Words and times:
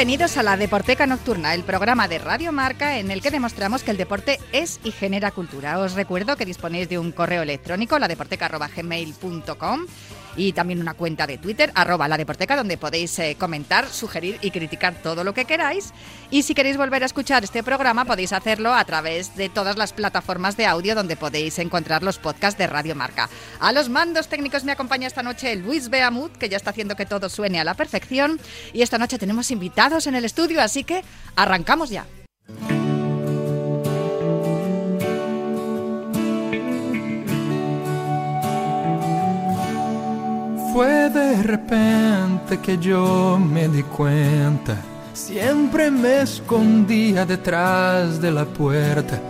Bienvenidos 0.00 0.38
a 0.38 0.42
la 0.42 0.56
Deporteca 0.56 1.06
Nocturna, 1.06 1.52
el 1.52 1.62
programa 1.62 2.08
de 2.08 2.18
Radio 2.18 2.52
Marca 2.52 2.96
en 2.96 3.10
el 3.10 3.20
que 3.20 3.30
demostramos 3.30 3.82
que 3.82 3.90
el 3.90 3.98
deporte 3.98 4.40
es 4.50 4.80
y 4.82 4.92
genera 4.92 5.30
cultura. 5.30 5.78
Os 5.78 5.92
recuerdo 5.92 6.38
que 6.38 6.46
disponéis 6.46 6.88
de 6.88 6.98
un 6.98 7.12
correo 7.12 7.42
electrónico, 7.42 7.98
ladeporteca.gmail.com 7.98 9.86
y 10.36 10.52
también 10.52 10.80
una 10.80 10.94
cuenta 10.94 11.26
de 11.26 11.38
Twitter, 11.38 11.70
arroba 11.74 12.08
la 12.08 12.16
deporteca, 12.16 12.56
donde 12.56 12.78
podéis 12.78 13.18
eh, 13.18 13.36
comentar, 13.38 13.88
sugerir 13.88 14.38
y 14.40 14.50
criticar 14.50 14.94
todo 14.94 15.24
lo 15.24 15.34
que 15.34 15.44
queráis. 15.44 15.92
Y 16.30 16.44
si 16.44 16.54
queréis 16.54 16.76
volver 16.76 17.02
a 17.02 17.06
escuchar 17.06 17.44
este 17.44 17.62
programa, 17.62 18.04
podéis 18.04 18.32
hacerlo 18.32 18.72
a 18.72 18.84
través 18.84 19.36
de 19.36 19.48
todas 19.48 19.76
las 19.76 19.92
plataformas 19.92 20.56
de 20.56 20.66
audio 20.66 20.94
donde 20.94 21.16
podéis 21.16 21.58
encontrar 21.58 22.02
los 22.02 22.18
podcasts 22.18 22.58
de 22.58 22.66
Radio 22.66 22.94
Marca. 22.94 23.28
A 23.58 23.72
los 23.72 23.88
mandos 23.88 24.28
técnicos 24.28 24.64
me 24.64 24.72
acompaña 24.72 25.06
esta 25.06 25.22
noche 25.22 25.56
Luis 25.56 25.90
Beamut, 25.90 26.32
que 26.36 26.48
ya 26.48 26.56
está 26.56 26.70
haciendo 26.70 26.96
que 26.96 27.06
todo 27.06 27.28
suene 27.28 27.60
a 27.60 27.64
la 27.64 27.74
perfección. 27.74 28.40
Y 28.72 28.82
esta 28.82 28.98
noche 28.98 29.18
tenemos 29.18 29.50
invitados 29.50 29.89
en 29.98 30.14
el 30.14 30.24
estudio, 30.24 30.62
así 30.62 30.84
que 30.84 31.02
arrancamos 31.36 31.90
ya. 31.90 32.06
Fue 40.72 41.10
de 41.10 41.42
repente 41.42 42.58
que 42.62 42.78
yo 42.78 43.38
me 43.38 43.68
di 43.68 43.82
cuenta. 43.82 44.76
Siempre 45.12 45.90
me 45.90 46.22
escondía 46.22 47.26
detrás 47.26 48.20
de 48.20 48.30
la 48.30 48.44
puerta 48.44 49.20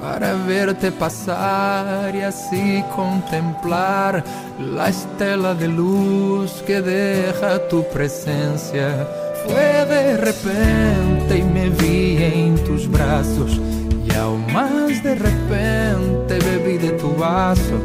para 0.00 0.32
verte 0.34 0.90
pasar 0.92 2.14
y 2.14 2.22
así 2.22 2.82
contemplar 2.94 4.24
la 4.58 4.88
estela 4.88 5.54
de 5.54 5.68
luz 5.68 6.62
que 6.66 6.80
deja 6.80 7.68
tu 7.68 7.86
presencia. 7.90 9.25
Fue 9.46 9.86
de 9.86 10.16
repente 10.16 11.38
y 11.38 11.42
me 11.42 11.70
vi 11.70 12.22
en 12.22 12.56
tus 12.64 12.90
brazos 12.90 13.60
y 14.06 14.14
aún 14.14 14.44
más 14.52 15.02
de 15.02 15.14
repente 15.14 16.38
bebí 16.38 16.78
de 16.78 16.90
tu 16.92 17.14
vaso. 17.14 17.78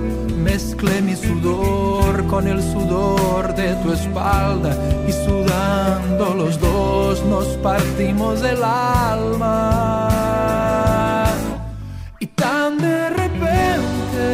Mezclé 0.43 1.01
mi 1.01 1.15
sudor 1.15 2.25
con 2.27 2.47
el 2.47 2.61
sudor 2.61 3.53
de 3.55 3.75
tu 3.83 3.93
espalda 3.93 4.75
y 5.07 5.11
sudando 5.11 6.33
los 6.35 6.59
dos 6.59 7.23
nos 7.25 7.45
partimos 7.57 8.41
el 8.41 8.63
alma. 8.63 10.09
Y 12.19 12.25
tan 12.27 12.77
de 12.79 13.09
repente, 13.09 14.27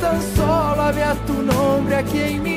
tan 0.00 0.20
solo 0.36 0.82
había 0.82 1.14
tu 1.26 1.34
nombre 1.42 1.96
aquí 1.96 2.18
en 2.18 2.42
mi 2.42 2.49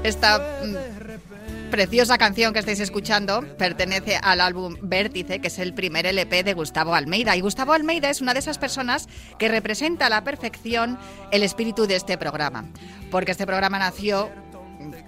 Esta 0.04 0.38
mm, 0.38 1.70
preciosa 1.70 2.18
canción 2.18 2.52
que 2.52 2.58
estáis 2.60 2.80
escuchando 2.80 3.42
pertenece 3.58 4.18
al 4.22 4.40
álbum 4.40 4.76
Vértice, 4.82 5.40
que 5.40 5.48
es 5.48 5.58
el 5.58 5.74
primer 5.74 6.06
LP 6.06 6.44
de 6.44 6.54
Gustavo 6.54 6.94
Almeida. 6.94 7.34
Y 7.36 7.40
Gustavo 7.40 7.72
Almeida 7.72 8.10
es 8.10 8.20
una 8.20 8.34
de 8.34 8.40
esas 8.40 8.58
personas 8.58 9.08
que 9.38 9.48
representa 9.48 10.06
a 10.06 10.10
la 10.10 10.22
perfección 10.22 10.98
el 11.30 11.42
espíritu 11.42 11.86
de 11.86 11.96
este 11.96 12.18
programa. 12.18 12.66
Porque 13.10 13.32
este 13.32 13.46
programa 13.46 13.78
nació 13.78 14.30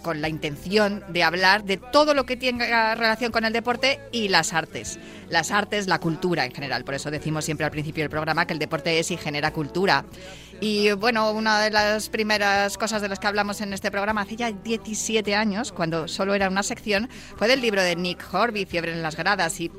con 0.03 0.21
la 0.21 0.29
intención 0.29 1.03
de 1.09 1.23
hablar 1.23 1.65
de 1.65 1.77
todo 1.77 2.15
lo 2.15 2.27
que 2.27 2.37
tenga 2.37 2.95
relación 2.95 3.33
con 3.33 3.45
el 3.45 3.53
deporte 3.53 4.01
y 4.13 4.29
las 4.29 4.53
artes. 4.53 4.99
Las 5.29 5.51
artes, 5.51 5.87
la 5.87 5.99
cultura 5.99 6.45
en 6.45 6.53
general. 6.53 6.85
Por 6.85 6.95
eso 6.95 7.11
decimos 7.11 7.45
siempre 7.45 7.65
al 7.65 7.71
principio 7.71 8.03
del 8.03 8.11
programa 8.11 8.47
que 8.47 8.53
el 8.53 8.59
deporte 8.59 8.99
es 8.99 9.11
y 9.11 9.17
genera 9.17 9.53
cultura. 9.53 10.05
Y 10.61 10.93
bueno, 10.93 11.33
una 11.33 11.61
de 11.61 11.71
las 11.71 12.09
primeras 12.09 12.79
cosas 12.79 13.03
de 13.03 13.09
las 13.09 13.19
que 13.19 13.27
hablamos 13.27 13.61
en 13.61 13.75
este 13.75 13.91
programa 13.91 14.23
hace 14.23 14.37
ya 14.37 14.51
17 14.51 15.35
años, 15.35 15.71
cuando 15.71 16.09
solo 16.09 16.35
era 16.35 16.49
una 16.49 16.63
sección, 16.63 17.11
fue 17.37 17.47
del 17.47 17.61
libro 17.61 17.83
de 17.83 17.95
Nick 17.95 18.25
Horby, 18.33 18.65
Fiebre 18.65 18.93
en 18.93 19.03
las 19.03 19.17
gradas, 19.17 19.61
y, 19.61 19.71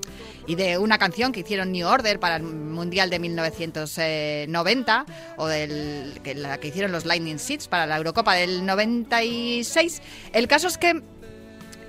y 0.46 0.54
de 0.54 0.78
una 0.78 1.00
canción 1.00 1.32
que 1.32 1.40
hicieron 1.40 1.72
New 1.72 1.88
Order 1.88 2.20
para 2.20 2.36
el 2.36 2.44
Mundial 2.44 3.10
de 3.10 3.18
1990, 3.18 5.06
o 5.38 5.48
del, 5.48 6.20
que, 6.24 6.36
la 6.36 6.60
que 6.60 6.68
hicieron 6.68 6.92
los 6.92 7.06
Lightning 7.06 7.40
Seeds 7.40 7.68
para 7.68 7.88
la 7.88 7.98
Eurocopa 7.98 8.36
del 8.36 8.64
96. 8.64 10.02
El 10.32 10.48
caso 10.48 10.68
es 10.68 10.78
que 10.78 11.02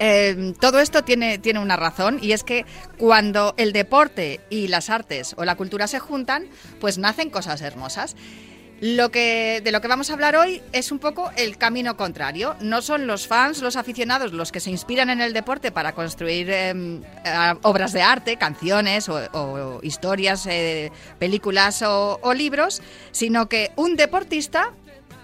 eh, 0.00 0.54
todo 0.60 0.81
esto 0.81 1.03
tiene, 1.03 1.38
tiene 1.38 1.59
una 1.59 1.77
razón 1.77 2.21
y 2.22 2.32
es 2.32 2.44
que 2.44 2.65
cuando 2.97 3.54
el 3.56 3.72
deporte 3.72 4.41
y 4.48 4.69
las 4.69 4.91
artes 4.91 5.34
o 5.37 5.44
la 5.44 5.56
cultura 5.56 5.88
se 5.88 5.98
juntan, 5.98 6.47
pues 6.81 6.98
nacen 6.98 7.31
cosas 7.31 7.60
hermosas. 7.62 8.16
Lo 8.81 9.11
que, 9.11 9.61
de 9.65 9.72
lo 9.72 9.81
que 9.81 9.89
vamos 9.89 10.09
a 10.11 10.12
hablar 10.12 10.37
hoy 10.37 10.62
es 10.72 10.93
un 10.93 11.00
poco 11.00 11.33
el 11.37 11.59
camino 11.59 11.97
contrario. 11.97 12.55
No 12.61 12.81
son 12.81 13.09
los 13.09 13.27
fans, 13.27 13.61
los 13.61 13.75
aficionados, 13.75 14.33
los 14.33 14.53
que 14.53 14.61
se 14.61 14.71
inspiran 14.71 15.11
en 15.11 15.21
el 15.21 15.33
deporte 15.33 15.72
para 15.72 15.93
construir 15.93 16.49
eh, 16.50 17.00
obras 17.62 17.93
de 17.93 18.03
arte, 18.03 18.37
canciones 18.37 19.09
o, 19.09 19.81
historias, 19.83 20.47
eh, 20.47 20.93
películas 21.19 21.83
o 21.83 22.33
libros, 22.34 22.81
sino 23.11 23.49
que 23.49 23.72
un 23.75 23.97
deportista 23.97 24.72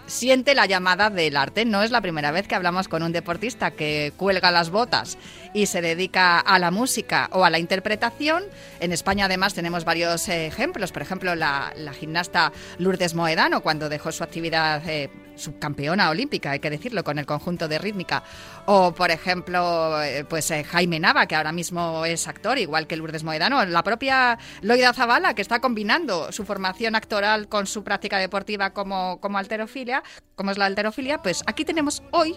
siente 0.06 0.54
la 0.54 0.66
llamada 0.66 1.10
del 1.10 1.36
arte. 1.36 1.64
No 1.64 1.82
es 1.82 1.90
la 1.90 2.00
primera 2.00 2.30
vez 2.30 2.46
que 2.46 2.54
hablamos 2.54 2.88
con 2.88 3.02
un 3.02 3.12
deportista 3.12 3.70
que 3.72 4.12
cuelga 4.16 4.50
las 4.50 4.70
botas 4.70 5.18
y 5.52 5.66
se 5.66 5.80
dedica 5.80 6.40
a 6.40 6.58
la 6.58 6.70
música 6.70 7.28
o 7.32 7.44
a 7.44 7.50
la 7.50 7.58
interpretación. 7.58 8.44
En 8.80 8.92
España 8.92 9.26
además 9.26 9.54
tenemos 9.54 9.84
varios 9.84 10.28
eh, 10.28 10.46
ejemplos. 10.46 10.92
Por 10.92 11.02
ejemplo, 11.02 11.34
la, 11.34 11.72
gimnasta 11.98 12.52
Lourdes 12.78 13.14
Moedano 13.14 13.62
cuando 13.62 13.88
dejó 13.88 14.12
su 14.12 14.24
actividad 14.24 14.82
eh, 14.88 15.10
subcampeona 15.36 16.10
olímpica, 16.10 16.52
hay 16.52 16.60
que 16.60 16.70
decirlo, 16.70 17.04
con 17.04 17.18
el 17.18 17.26
conjunto 17.26 17.68
de 17.68 17.78
rítmica. 17.78 18.22
O, 18.66 18.92
por 18.92 19.10
ejemplo, 19.10 20.02
eh, 20.02 20.24
pues 20.24 20.50
eh, 20.50 20.64
Jaime 20.64 21.00
Nava, 21.00 21.26
que 21.26 21.36
ahora 21.36 21.52
mismo 21.52 22.04
es 22.04 22.28
actor, 22.28 22.58
igual 22.58 22.86
que 22.86 22.96
Lourdes 22.96 23.24
Moedano. 23.24 23.64
La 23.64 23.82
propia 23.82 24.38
Loida 24.62 24.92
Zavala, 24.92 25.34
que 25.34 25.42
está 25.42 25.60
combinando 25.60 26.32
su 26.32 26.44
formación 26.44 26.94
actoral 26.94 27.48
con 27.48 27.66
su 27.66 27.84
práctica 27.84 28.18
deportiva 28.18 28.70
como, 28.70 29.20
como 29.20 29.38
alterofilia, 29.38 30.02
como 30.34 30.50
es 30.50 30.58
la 30.58 30.66
alterofilia, 30.66 31.22
pues 31.22 31.42
aquí 31.46 31.64
tenemos 31.64 32.02
hoy, 32.10 32.36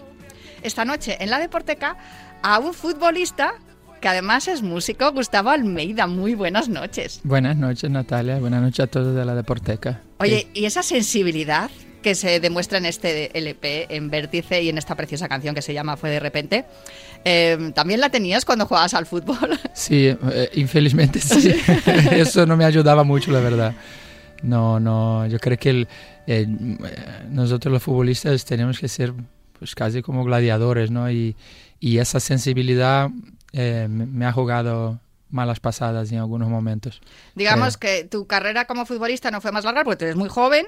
esta 0.62 0.84
noche, 0.84 1.16
en 1.20 1.30
la 1.30 1.38
Deporteca, 1.38 1.96
a 2.42 2.58
un 2.58 2.74
futbolista 2.74 3.54
que 4.00 4.08
además 4.08 4.46
es 4.48 4.62
músico, 4.62 5.10
Gustavo 5.12 5.50
Almeida. 5.50 6.06
Muy 6.06 6.34
buenas 6.34 6.68
noches. 6.68 7.20
Buenas 7.24 7.56
noches, 7.56 7.90
Natalia. 7.90 8.38
Buenas 8.38 8.62
noches 8.62 8.80
a 8.80 8.86
todos 8.86 9.14
de 9.14 9.24
la 9.24 9.34
Deporteca. 9.34 10.02
Oye, 10.18 10.48
¿y 10.54 10.66
esa 10.66 10.82
sensibilidad 10.82 11.70
que 12.02 12.14
se 12.14 12.40
demuestra 12.40 12.78
en 12.78 12.86
este 12.86 13.36
LP, 13.36 13.94
en 13.94 14.10
Vértice 14.10 14.62
y 14.62 14.68
en 14.68 14.78
esta 14.78 14.94
preciosa 14.94 15.28
canción 15.28 15.54
que 15.54 15.62
se 15.62 15.74
llama 15.74 15.96
Fue 15.96 16.10
de 16.10 16.20
repente. 16.20 16.64
Eh, 17.24 17.72
¿También 17.74 18.00
la 18.00 18.10
tenías 18.10 18.44
cuando 18.44 18.66
jugabas 18.66 18.94
al 18.94 19.06
fútbol? 19.06 19.58
Sí, 19.74 20.06
eh, 20.06 20.50
infelizmente 20.54 21.20
sí. 21.20 21.54
Eso 22.12 22.46
no 22.46 22.56
me 22.56 22.64
ayudaba 22.64 23.04
mucho, 23.04 23.30
la 23.30 23.40
verdad. 23.40 23.74
No, 24.42 24.78
no, 24.80 25.26
yo 25.26 25.38
creo 25.38 25.56
que 25.56 25.70
el, 25.70 25.88
eh, 26.26 26.46
nosotros 27.30 27.72
los 27.72 27.82
futbolistas 27.82 28.44
tenemos 28.44 28.78
que 28.78 28.88
ser 28.88 29.12
pues 29.58 29.74
casi 29.74 30.02
como 30.02 30.24
gladiadores, 30.24 30.90
¿no? 30.90 31.10
Y, 31.10 31.36
y 31.80 31.98
esa 31.98 32.20
sensibilidad 32.20 33.10
me, 33.52 33.88
me 33.88 34.26
ha 34.26 34.32
jugado 34.32 35.00
malas 35.30 35.60
pasadas 35.60 36.10
en 36.12 36.18
algunos 36.18 36.48
momentos. 36.48 37.00
Digamos 37.34 37.76
que 37.76 38.04
tu 38.04 38.26
carrera 38.26 38.66
como 38.66 38.86
futbolista 38.86 39.30
no 39.30 39.40
fue 39.40 39.52
más 39.52 39.64
larga 39.64 39.84
porque 39.84 40.04
eres 40.04 40.16
muy 40.16 40.28
joven, 40.28 40.66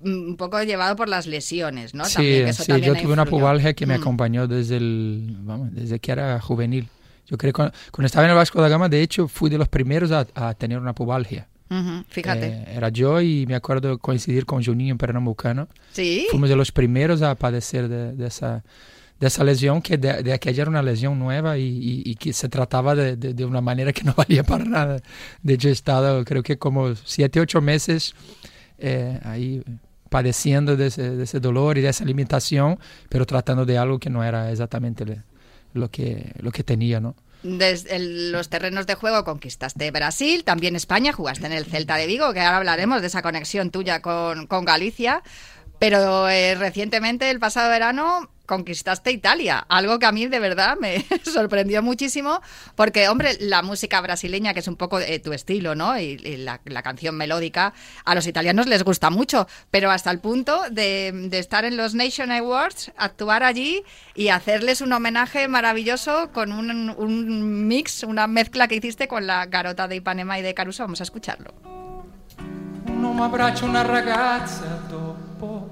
un 0.00 0.36
poco 0.36 0.62
llevado 0.62 0.96
por 0.96 1.08
las 1.08 1.26
lesiones, 1.26 1.94
¿no? 1.94 2.04
Sí, 2.04 2.14
también, 2.14 2.48
eso 2.48 2.62
sí 2.64 2.68
también 2.72 2.94
yo 2.94 3.00
tuve 3.00 3.12
una 3.12 3.22
influyó. 3.22 3.40
pubalgia 3.42 3.72
que 3.74 3.86
me 3.86 3.96
Mm. 3.96 4.00
acompañó 4.00 4.46
desde, 4.48 4.76
el, 4.76 5.36
vamos, 5.40 5.72
desde 5.72 5.98
que 6.00 6.12
era 6.12 6.40
juvenil. 6.40 6.88
Yo 7.26 7.38
creo 7.38 7.52
que 7.52 7.56
cuando, 7.56 7.74
cuando 7.92 8.06
estaba 8.06 8.24
en 8.26 8.30
el 8.30 8.36
Vasco 8.36 8.60
da 8.60 8.68
Gama, 8.68 8.88
de 8.88 9.00
hecho, 9.00 9.28
fui 9.28 9.48
de 9.48 9.56
los 9.58 9.68
primeros 9.68 10.10
a, 10.10 10.26
a 10.34 10.54
tener 10.54 10.78
una 10.78 10.92
pubalgia. 10.94 11.48
Ujú, 11.70 12.04
Fíjate. 12.08 12.46
Eh, 12.48 12.64
era 12.76 12.90
yo 12.90 13.20
y 13.22 13.46
me 13.46 13.54
acuerdo 13.54 13.96
coincidir 13.98 14.44
con 14.44 14.62
Juninho 14.62 14.92
en 14.92 14.98
Pernambucano. 14.98 15.68
sí. 15.92 16.26
Fuimos 16.30 16.50
de 16.50 16.56
los 16.56 16.72
primeros 16.72 17.22
a 17.22 17.34
padecer 17.36 17.88
de, 17.88 18.12
de 18.12 18.26
esa, 18.26 18.62
de 19.22 19.28
esa 19.28 19.44
lesión, 19.44 19.80
que 19.80 19.96
de, 19.98 20.24
de 20.24 20.32
aquella 20.32 20.62
era 20.62 20.70
una 20.70 20.82
lesión 20.82 21.16
nueva 21.16 21.56
y, 21.56 21.62
y- 21.62 22.02
y 22.04 22.16
que 22.16 22.32
se 22.32 22.48
trataba 22.48 22.96
de, 22.96 23.14
de- 23.16 23.34
de 23.34 23.46
manera 23.46 23.92
que 23.92 24.02
no 24.02 24.14
valía 24.16 24.42
para 24.42 24.64
nada. 24.64 24.96
De 25.42 25.54
hecho, 25.54 25.68
he 25.68 25.70
estado 25.70 26.24
creo 26.24 26.42
que 26.42 26.58
como 26.58 26.96
siete, 26.96 27.38
ocho 27.38 27.60
meses 27.60 28.14
eh, 28.78 29.62
padeciendo 30.10 30.76
de 30.76 30.88
ese, 30.88 31.10
de 31.16 31.22
ese, 31.22 31.38
dolor 31.38 31.78
y 31.78 31.82
de 31.82 31.88
esa 31.90 32.04
limitación, 32.04 32.80
pero 33.08 33.24
tratando 33.24 33.64
de 33.64 33.78
algo 33.78 34.00
que 34.00 34.10
no 34.10 34.24
era 34.24 34.50
exactamente 34.50 35.22
lo 35.72 35.88
que, 35.88 36.32
lo 36.40 36.50
que 36.50 36.64
tenía, 36.64 36.98
¿no? 36.98 37.14
Desde 37.44 37.98
los 38.32 38.48
terrenos 38.48 38.86
de 38.88 38.96
juego 38.96 39.22
conquistaste 39.24 39.88
Brasil, 39.92 40.42
también 40.42 40.74
España, 40.74 41.12
jugaste 41.12 41.46
en 41.46 41.52
el 41.52 41.64
Celta 41.64 41.94
de 41.96 42.08
Vigo, 42.08 42.32
que 42.32 42.40
ahora 42.40 42.56
hablaremos 42.58 43.00
de 43.00 43.06
esa 43.06 43.22
conexión 43.22 43.70
tuya 43.70 44.02
con, 44.02 44.48
con 44.48 44.64
Galicia. 44.64 45.22
Pero 45.78 46.28
eh, 46.28 46.54
recientemente, 46.54 47.28
el 47.30 47.40
pasado 47.40 47.68
verano, 47.70 48.30
conquistaste 48.46 49.10
Italia, 49.10 49.64
algo 49.68 49.98
que 49.98 50.06
a 50.06 50.12
mí 50.12 50.26
de 50.26 50.38
verdad 50.38 50.76
me 50.80 51.04
sorprendió 51.24 51.82
muchísimo, 51.82 52.40
porque, 52.74 53.08
hombre, 53.08 53.36
la 53.40 53.62
música 53.62 54.00
brasileña, 54.00 54.54
que 54.54 54.60
es 54.60 54.68
un 54.68 54.76
poco 54.76 54.98
eh, 54.98 55.18
tu 55.20 55.32
estilo, 55.32 55.74
¿no? 55.74 55.98
Y, 55.98 56.16
la, 56.16 56.58
canción 56.82 57.16
melódica, 57.16 57.72
a 58.04 58.14
los 58.14 58.26
italianos 58.26 58.66
les 58.66 58.82
gusta 58.82 59.10
mucho, 59.10 59.46
pero 59.70 59.90
hasta 59.90 60.10
el 60.10 60.18
punto 60.18 60.62
de, 60.70 61.28
estar 61.32 61.64
en 61.64 61.76
los 61.76 61.94
Nation 61.94 62.32
Awards, 62.32 62.92
actuar 62.96 63.42
allí 63.42 63.84
y 64.14 64.28
hacerles 64.28 64.80
un 64.80 64.92
homenaje 64.92 65.46
maravilloso 65.48 66.30
con 66.32 66.52
un, 66.52 67.66
mix, 67.68 68.02
una 68.02 68.26
mezcla 68.26 68.68
que 68.68 68.76
hiciste 68.76 69.08
con 69.08 69.26
la 69.26 69.46
garota 69.46 69.88
de 69.88 69.96
Ipanema 69.96 70.38
y 70.38 70.42
de 70.42 70.54
Caruso. 70.54 70.82
Vamos 70.82 71.00
a 71.00 71.04
escucharlo. 71.04 71.54
Una 73.62 73.82
ragazza 73.82 74.80
dopo 74.90 75.68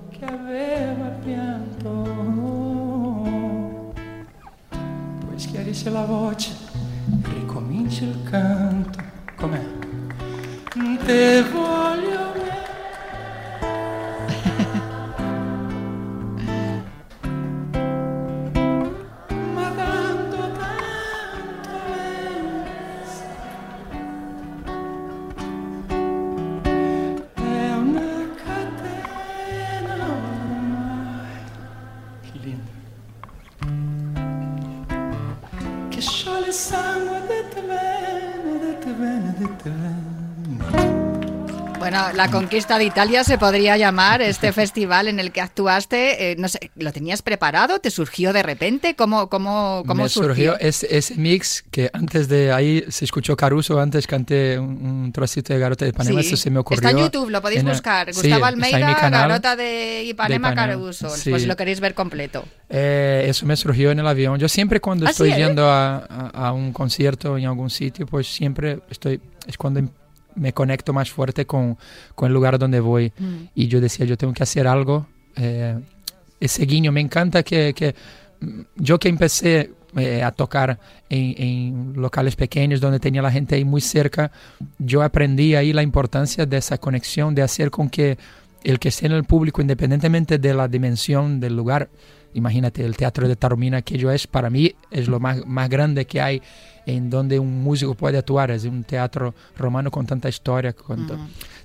pianto. 1.25 2.40
Schiarisce 5.41 5.89
la 5.89 6.05
voce, 6.05 6.51
ricomincia 7.23 8.05
il 8.05 8.23
canto. 8.29 9.03
Com'è? 9.37 9.65
Te 11.03 11.43
voglio 11.51 12.33
bene. 12.35 12.50
Bueno, 41.91 42.13
la 42.13 42.31
conquista 42.31 42.79
de 42.79 42.85
Italia 42.85 43.25
se 43.25 43.37
podría 43.37 43.77
llamar 43.77 44.23
este 44.23 44.53
festival 44.61 45.09
en 45.09 45.19
el 45.19 45.33
que 45.33 45.41
actuaste. 45.41 46.31
Eh, 46.31 46.37
no 46.37 46.49
sé, 46.49 46.71
¿lo 46.77 46.93
tenías 46.93 47.21
preparado? 47.21 47.81
¿Te 47.81 47.91
surgió 47.91 48.33
de 48.33 48.45
repente? 48.45 48.95
¿Cómo, 48.95 49.29
cómo, 49.29 49.83
cómo 49.85 50.05
Me 50.05 50.09
surgió, 50.09 50.57
ese, 50.61 50.87
mix 51.17 51.65
que 51.73 51.91
antes 51.93 52.29
de 52.29 52.53
ahí 52.53 52.85
se 52.91 53.05
escuchó 53.05 53.37
Caruso, 53.37 53.81
antes 53.81 54.07
canté 54.07 54.57
un, 54.57 55.11
trocito 55.11 55.53
de 55.53 55.59
Garota 55.59 55.85
de 55.85 55.89
Ipanema, 55.89 56.21
eso 56.21 56.37
se 56.37 56.49
me 56.49 56.61
ocurrió. 56.61 56.89
Está 56.89 56.97
en 56.97 57.05
YouTube, 57.07 57.29
lo 57.29 57.43
podéis 57.43 57.65
buscar. 57.65 58.13
Gustavo 58.13 58.45
Almeida, 58.45 59.11
Garota 59.11 59.57
de 59.57 60.05
Ipanema, 60.05 60.55
Caruso. 60.55 61.09
Pues 61.29 61.45
lo 61.45 61.57
queréis 61.57 61.81
ver 61.81 61.95
completo. 61.95 62.45
Eh, 62.69 63.25
eso 63.27 63.47
me 63.47 63.57
surgió 63.57 63.91
en 63.91 63.99
el 63.99 64.07
avión. 64.07 64.39
Yo 64.39 64.49
siempre 64.49 64.81
cuando 64.81 65.09
estoy 65.09 65.35
yendo 65.35 65.69
a, 65.69 65.97
a, 65.99 66.53
un 66.53 66.73
concierto 66.73 67.37
en 67.37 67.47
algún 67.47 67.69
sitio, 67.69 68.07
pues 68.07 68.33
siempre 68.33 68.79
estoy, 68.91 69.21
es 69.49 69.59
cuando 69.59 69.81
me 70.35 70.53
conecto 70.53 70.93
más 70.93 71.11
fuerte 71.11 71.47
con, 71.47 71.77
con 72.15 72.29
el 72.29 72.35
lugar 72.35 72.59
donde 72.59 72.81
voy. 72.81 73.13
Mm. 73.19 73.37
Y 73.55 73.69
yo 73.69 73.81
decía, 73.81 74.07
yo 74.07 74.17
tengo 74.17 74.33
que 74.33 74.43
hacer 74.43 74.67
algo. 74.67 75.07
Eh, 75.37 75.79
ese 76.39 76.65
guiño, 76.65 76.93
me 76.93 77.01
encanta 77.01 77.43
que, 77.43 77.75
que 77.75 77.95
mm, 78.41 78.61
yo 78.77 78.99
que 78.99 79.09
empecé 79.09 79.71
eh, 79.97 80.23
a 80.23 80.31
tocar 80.31 80.79
en, 81.09 81.35
en, 81.43 81.93
locales 81.97 82.37
pequeños 82.37 82.81
donde 82.81 83.01
tenía 83.01 83.23
la 83.23 83.33
gente 83.33 83.57
ahí 83.57 83.65
muy 83.65 83.81
cerca, 83.81 84.31
yo 84.79 85.03
aprendí 85.03 85.55
ahí 85.55 85.73
la 85.73 85.83
importancia 85.83 86.47
de 86.47 86.57
esa 86.57 86.79
conexión, 86.79 87.35
de 87.35 87.43
hacer 87.43 87.71
con 87.71 87.91
que 87.91 88.17
el 88.63 88.79
que 88.79 88.89
esté 88.89 89.07
en 89.07 89.13
el 89.13 89.25
público, 89.25 89.61
independientemente 89.61 90.39
de 90.39 90.55
la 90.55 90.69
dimensión 90.69 91.41
del 91.41 91.57
lugar, 91.57 91.89
imagínate, 92.35 92.85
el 92.85 92.97
Teatro 92.97 93.29
de 93.29 93.37
Taromina, 93.37 93.83
que 93.83 93.99
yo 93.99 94.11
es, 94.11 94.27
para 94.27 94.51
mí, 94.51 94.75
es 94.91 95.09
lo 95.09 95.21
más, 95.21 95.45
más 95.47 95.69
grande 95.69 96.07
que 96.07 96.21
hay 96.21 96.43
en 96.87 97.11
donde 97.11 97.39
un 97.39 97.63
músico 97.63 97.95
puede 97.95 98.19
actuar. 98.19 98.51
Es 98.51 98.65
un 98.65 98.85
teatro 98.85 99.35
romano 99.57 99.91
con 99.91 100.07
tanta 100.07 100.29
historia, 100.29 100.73
con 100.73 101.07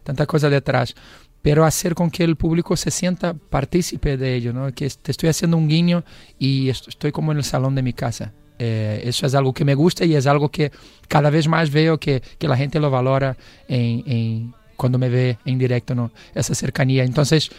tanta 0.04 0.26
cosa 0.26 0.50
detrás. 0.50 0.96
Pero 1.42 1.64
hacer 1.64 1.94
con 1.94 2.10
que 2.10 2.24
el 2.24 2.36
público 2.36 2.76
se 2.76 2.90
sienta 2.90 3.34
partícipe 3.34 4.18
de 4.18 4.36
ello, 4.36 4.52
¿no? 4.52 4.72
que 4.74 4.90
te 4.90 5.12
estoy 5.12 5.30
haciendo 5.30 5.58
un 5.58 5.68
guiño 5.68 6.04
y 6.40 6.70
estoy 6.70 7.12
como 7.12 7.32
en 7.32 7.38
el 7.38 7.44
salón 7.44 7.76
de 7.76 7.84
mi 7.84 7.94
casa. 7.94 8.34
Eh, 8.58 9.04
eso 9.04 9.28
es 9.28 9.36
algo 9.36 9.54
que 9.54 9.66
me 9.66 9.76
gusta 9.76 10.06
y 10.06 10.16
es 10.16 10.28
algo 10.28 10.50
que 10.50 10.72
cada 11.08 11.30
vez 11.30 11.48
más 11.48 11.70
veo 11.70 12.00
que, 12.00 12.24
que 12.40 12.48
la 12.48 12.58
gente 12.58 12.80
lo 12.80 12.90
valora 12.90 13.38
en, 13.68 14.04
en, 14.08 14.54
cuando 14.76 14.98
me 14.98 15.10
ve 15.10 15.38
en 15.46 15.60
directo, 15.60 15.94
¿no? 15.94 16.12
esa 16.34 16.56
cercanía. 16.56 17.04
Entonces, 17.04 17.52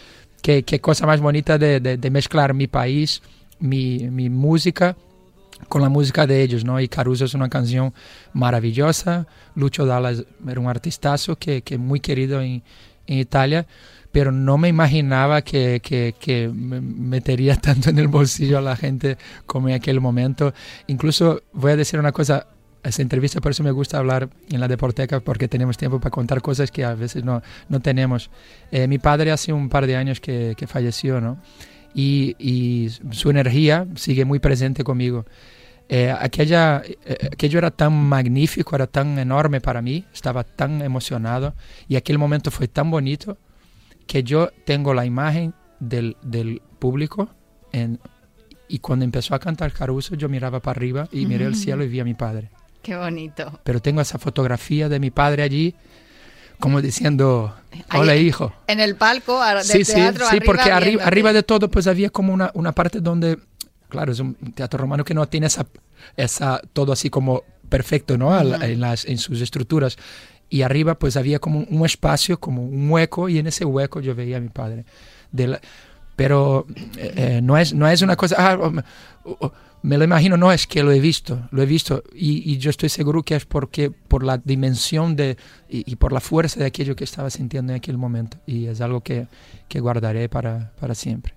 qué, 0.63 0.79
cosa 0.79 1.05
más 1.05 1.19
bonita 1.19 1.57
de, 1.57 1.79
de, 1.79 2.09
mezclar 2.09 2.53
mi 2.53 2.67
país, 2.67 3.21
mi, 3.59 4.09
mi 4.09 4.29
música 4.29 4.95
con 5.67 5.81
la 5.81 5.89
música 5.89 6.27
de 6.27 6.41
ellos, 6.41 6.63
¿no? 6.63 6.79
Y 6.79 6.87
Caruso 6.87 7.25
es 7.25 7.33
una 7.33 7.49
canción 7.49 7.93
maravillosa. 8.33 9.27
Lucho 9.55 9.85
Dalla 9.85 10.13
era 10.47 10.59
un 10.59 10.67
artistazo 10.67 11.35
que, 11.35 11.63
que 11.63 11.77
muy 11.77 11.99
querido 11.99 12.41
en, 12.41 12.63
en, 13.07 13.17
Italia, 13.17 13.65
pero 14.11 14.31
no 14.31 14.57
me 14.57 14.69
imaginaba 14.69 15.41
que, 15.41 15.81
que, 15.83 16.15
que, 16.19 16.47
me 16.47 16.79
metería 16.79 17.55
tanto 17.61 17.89
en 17.89 17.97
el 17.99 18.07
bolsillo 18.07 18.59
a 18.59 18.61
la 18.61 18.75
gente 18.75 19.17
como 19.45 19.67
en 19.67 19.75
aquel 19.75 19.99
momento. 19.99 20.53
Incluso 20.85 21.41
voy 21.53 21.71
a 21.71 21.75
decir 21.75 21.99
una 21.99 22.11
cosa, 22.11 22.47
esa 22.89 23.01
entrevista 23.01 23.41
por 23.41 23.51
eso 23.51 23.63
me 23.63 23.71
gusta 23.71 23.97
hablar 23.97 24.29
en 24.49 24.59
la 24.59 24.67
Deporteca 24.67 25.19
porque 25.19 25.47
tenemos 25.47 25.77
tiempo 25.77 25.99
para 25.99 26.11
contar 26.11 26.41
cosas 26.41 26.71
que 26.71 26.83
a 26.83 26.95
veces 26.95 27.23
no, 27.23 27.41
no 27.69 27.79
tenemos. 27.79 28.29
Eh, 28.71 28.87
mi 28.87 28.99
padre 28.99 29.31
hace 29.31 29.53
un 29.53 29.69
par 29.69 29.87
de 29.87 29.95
años 29.95 30.19
que, 30.19 30.53
que 30.57 30.67
falleció, 30.67 31.21
¿no? 31.21 31.37
y, 31.97 32.35
y 32.37 32.89
su 33.11 33.31
energía 33.31 33.87
sigue 33.95 34.23
muy 34.23 34.37
presente 34.39 34.83
conmigo. 34.83 35.25
Eh, 35.89 36.13
aquella, 36.17 36.83
eh, 36.85 37.29
aquello 37.31 37.57
era 37.57 37.71
tan 37.71 37.91
magnífico, 37.93 38.75
era 38.75 38.85
tan 38.85 39.17
enorme 39.17 39.61
para 39.61 39.81
mí, 39.81 40.05
estaba 40.13 40.43
tan 40.43 40.81
emocionado 40.83 41.55
y 41.87 41.95
aquel 41.95 42.19
momento 42.19 42.51
fue 42.51 42.67
tan 42.67 42.91
bonito 42.91 43.37
que 44.05 44.21
yo 44.23 44.49
tengo 44.63 44.93
la 44.93 45.05
imagen 45.05 45.55
del, 45.79 46.17
del 46.21 46.61
público 46.77 47.29
en, 47.71 47.99
y 48.67 48.77
cuando 48.77 49.03
empezó 49.03 49.33
a 49.33 49.39
cantar 49.39 49.71
Caruso 49.71 50.15
yo 50.15 50.29
miraba 50.29 50.59
para 50.59 50.77
arriba 50.77 51.09
y 51.11 51.25
miré 51.25 51.45
el 51.45 51.55
cielo 51.55 51.83
y 51.83 51.87
vi 51.87 51.99
a 51.99 52.05
mi 52.05 52.13
padre. 52.13 52.51
Qué 52.87 52.95
bonito. 52.95 53.59
Pero 53.65 53.81
tengo 53.81 53.99
esa 53.99 54.17
fotografía 54.17 54.87
de 54.87 54.97
mi 55.01 55.11
padre 55.11 55.43
allí 55.43 55.75
como 56.57 56.81
diciendo, 56.81 57.53
hola 57.93 58.15
hijo. 58.15 58.53
En 58.67 58.79
el 58.79 58.95
palco 58.95 59.43
del 59.43 59.61
sí, 59.65 59.83
teatro. 59.83 60.25
Sí, 60.29 60.37
sí, 60.37 60.41
porque 60.45 60.71
arriba, 60.71 61.03
arriba 61.03 61.33
de 61.33 61.43
todo 61.43 61.69
pues 61.69 61.85
había 61.85 62.09
como 62.09 62.33
una, 62.33 62.49
una 62.53 62.71
parte 62.71 63.01
donde, 63.01 63.39
claro, 63.89 64.13
es 64.13 64.21
un 64.21 64.35
teatro 64.55 64.79
romano 64.79 65.03
que 65.03 65.13
no 65.13 65.27
tiene 65.27 65.47
esa, 65.47 65.67
esa 66.15 66.61
todo 66.71 66.93
así 66.93 67.09
como 67.09 67.43
perfecto, 67.67 68.17
¿no? 68.17 68.39
en, 68.39 68.79
las, 68.79 69.03
en 69.03 69.17
sus 69.17 69.41
estructuras. 69.41 69.97
Y 70.49 70.61
arriba 70.61 70.97
pues 70.97 71.17
había 71.17 71.39
como 71.39 71.65
un 71.69 71.85
espacio, 71.85 72.39
como 72.39 72.63
un 72.63 72.89
hueco, 72.89 73.27
y 73.27 73.37
en 73.37 73.47
ese 73.47 73.65
hueco 73.65 73.99
yo 73.99 74.15
veía 74.15 74.37
a 74.37 74.39
mi 74.39 74.47
padre. 74.47 74.85
De 75.33 75.59
pero 76.17 76.65
eh, 76.97 77.13
eh, 77.15 77.41
no, 77.41 77.57
es, 77.57 77.73
no 77.73 77.87
es 77.87 78.01
una 78.01 78.17
cosa... 78.17 78.35
Ah, 78.37 78.83
me 79.83 79.97
lo 79.97 80.03
imagino, 80.03 80.35
no 80.35 80.51
es 80.51 80.65
que 80.65 80.83
lo 80.83 80.91
he 80.91 80.99
visto, 80.99 81.47
lo 81.51 81.61
he 81.61 81.65
visto 81.65 82.03
y, 82.13 82.51
y 82.51 82.57
yo 82.57 82.71
estoy 82.71 82.89
seguro 82.89 83.21
que 83.21 83.35
es 83.35 83.45
porque 83.45 83.91
por 83.91 84.23
la 84.23 84.39
dimensión 84.39 85.15
de, 85.15 85.37
y, 85.69 85.89
y, 85.89 85.95
por 85.95 86.11
la 86.11 86.19
fuerza 86.19 86.59
de 86.59 86.65
aquello 86.65 86.95
que 86.95 87.03
estaba 87.03 87.29
sintiendo 87.29 87.71
en 87.71 87.77
aquel 87.77 87.97
momento 87.97 88.37
y 88.47 88.65
es 88.65 88.81
algo 88.81 89.01
que, 89.01 89.27
que 89.69 89.79
guardaré 89.79 90.27
para, 90.29 90.71
para 90.79 90.95
siempre. 90.95 91.35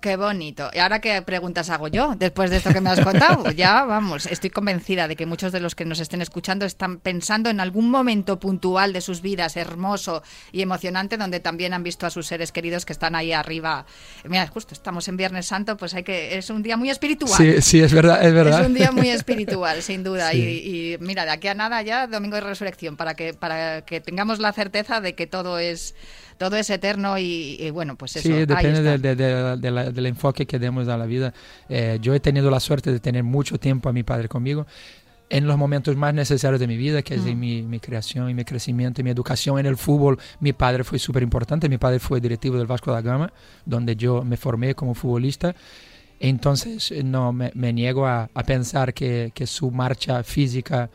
Qué 0.00 0.16
bonito. 0.16 0.70
¿Y 0.74 0.78
ahora 0.78 1.00
qué 1.00 1.22
preguntas 1.22 1.70
hago 1.70 1.88
yo 1.88 2.14
después 2.16 2.50
de 2.50 2.58
esto 2.58 2.72
que 2.72 2.80
me 2.80 2.90
has 2.90 3.00
contado? 3.00 3.50
ya 3.56 3.84
vamos, 3.84 4.26
estoy 4.26 4.50
convencida 4.50 5.08
de 5.08 5.16
que 5.16 5.24
muchos 5.26 5.52
de 5.52 5.60
los 5.60 5.74
que 5.74 5.84
nos 5.84 6.00
estén 6.00 6.20
escuchando 6.20 6.66
están 6.66 6.98
pensando 6.98 7.48
en 7.48 7.60
algún 7.60 7.90
momento 7.90 8.38
puntual 8.38 8.92
de 8.92 9.00
sus 9.00 9.22
vidas 9.22 9.56
hermoso 9.56 10.22
y 10.52 10.62
emocionante 10.62 11.16
donde 11.16 11.40
también 11.40 11.72
han 11.72 11.82
visto 11.82 12.06
a 12.06 12.10
sus 12.10 12.26
seres 12.26 12.52
queridos 12.52 12.84
que 12.84 12.92
están 12.92 13.14
ahí 13.14 13.32
arriba. 13.32 13.86
Mira, 14.24 14.46
justo 14.48 14.74
estamos 14.74 15.08
en 15.08 15.16
Viernes 15.16 15.46
Santo, 15.46 15.76
pues 15.76 15.94
hay 15.94 16.02
que 16.02 16.36
es 16.36 16.50
un 16.50 16.62
día 16.62 16.76
muy 16.76 16.90
espiritual. 16.90 17.32
Sí, 17.34 17.62
sí, 17.62 17.80
es 17.80 17.92
verdad, 17.92 18.22
es 18.22 18.34
verdad. 18.34 18.60
Es 18.60 18.66
un 18.66 18.74
día 18.74 18.92
muy 18.92 19.08
espiritual, 19.08 19.82
sin 19.82 20.02
duda. 20.02 20.14
Sí. 20.34 20.40
Y, 20.40 20.94
y, 20.94 20.98
mira, 20.98 21.24
de 21.24 21.30
aquí 21.30 21.48
a 21.48 21.54
nada 21.54 21.82
ya 21.82 22.06
domingo 22.06 22.34
de 22.36 22.40
resurrección 22.40 22.96
para 22.96 23.14
que 23.14 23.34
para 23.34 23.82
que 23.82 24.00
tengamos 24.00 24.38
la 24.38 24.52
certeza 24.52 25.00
de 25.00 25.14
que 25.14 25.26
todo 25.26 25.58
es 25.58 25.94
todo 26.38 26.56
es 26.56 26.68
eterno 26.70 27.18
y, 27.18 27.56
y 27.60 27.70
bueno, 27.70 27.96
pues 27.96 28.16
eso. 28.16 28.28
Sí, 28.28 28.32
depende 28.46 28.82
de, 28.82 28.98
de, 28.98 29.56
de, 29.56 29.70
la, 29.70 29.90
del 29.90 30.06
enfoque 30.06 30.46
que 30.46 30.58
demos 30.58 30.88
a 30.88 30.96
la 30.96 31.06
vida. 31.06 31.32
Eh, 31.68 31.98
yo 32.00 32.14
he 32.14 32.20
tenido 32.20 32.50
la 32.50 32.60
suerte 32.60 32.92
de 32.92 33.00
tener 33.00 33.22
mucho 33.24 33.58
tiempo 33.58 33.88
a 33.88 33.92
mi 33.92 34.02
padre 34.02 34.28
conmigo. 34.28 34.66
en 35.30 35.46
los 35.46 35.56
momentos 35.56 35.96
más 35.96 36.14
necesarios 36.14 36.60
de 36.60 36.66
mi 36.66 36.76
vida, 36.76 37.02
que 37.02 37.14
es 37.14 37.26
en 37.26 37.38
mi, 37.40 37.62
mi 37.62 37.80
creación 37.80 38.28
y 38.30 38.34
mi 38.34 38.44
crecimiento 38.44 39.00
y 39.00 39.04
mi 39.04 39.10
educación 39.10 39.58
en 39.58 39.66
el 39.66 39.76
fútbol. 39.76 40.18
Mi 40.40 40.52
padre 40.52 40.84
fue 40.84 40.98
súper 40.98 41.22
importante, 41.22 41.68
mi 41.68 41.78
padre 41.78 41.98
fue 41.98 42.20
directivo 42.20 42.56
del 42.56 42.66
Vasco 42.66 42.92
da 42.92 43.00
Gama, 43.00 43.32
donde 43.64 43.96
yo 43.96 44.22
me 44.22 44.36
formé 44.36 44.74
como 44.74 44.94
futbolista. 44.94 45.54
Entonces 46.20 46.92
no 47.04 47.32
me, 47.32 47.50
me 47.54 47.72
niego 47.72 48.06
a, 48.06 48.30
a 48.32 48.42
pensar 48.44 48.94
que, 48.94 49.32
que, 49.34 49.46
su 49.46 49.70
marcha 49.70 50.22
física 50.22 50.88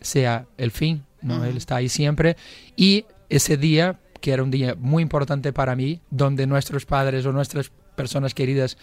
sea 0.00 0.46
el 0.58 0.70
fin, 0.70 1.04
¿no? 1.22 1.44
Él 1.44 1.56
está 1.56 1.76
ahí 1.76 1.88
siempre. 1.88 2.36
Y 2.76 3.04
ese 3.28 3.56
día, 3.56 3.98
que 4.24 4.32
era 4.32 4.42
un 4.42 4.50
día 4.50 4.74
muy 4.78 5.02
importante 5.02 5.52
para 5.52 5.76
mí, 5.76 6.00
donde 6.08 6.46
nuestros 6.46 6.86
padres 6.86 7.26
o 7.26 7.32
nuestras 7.32 7.70
personas 7.94 8.32
queridas 8.32 8.78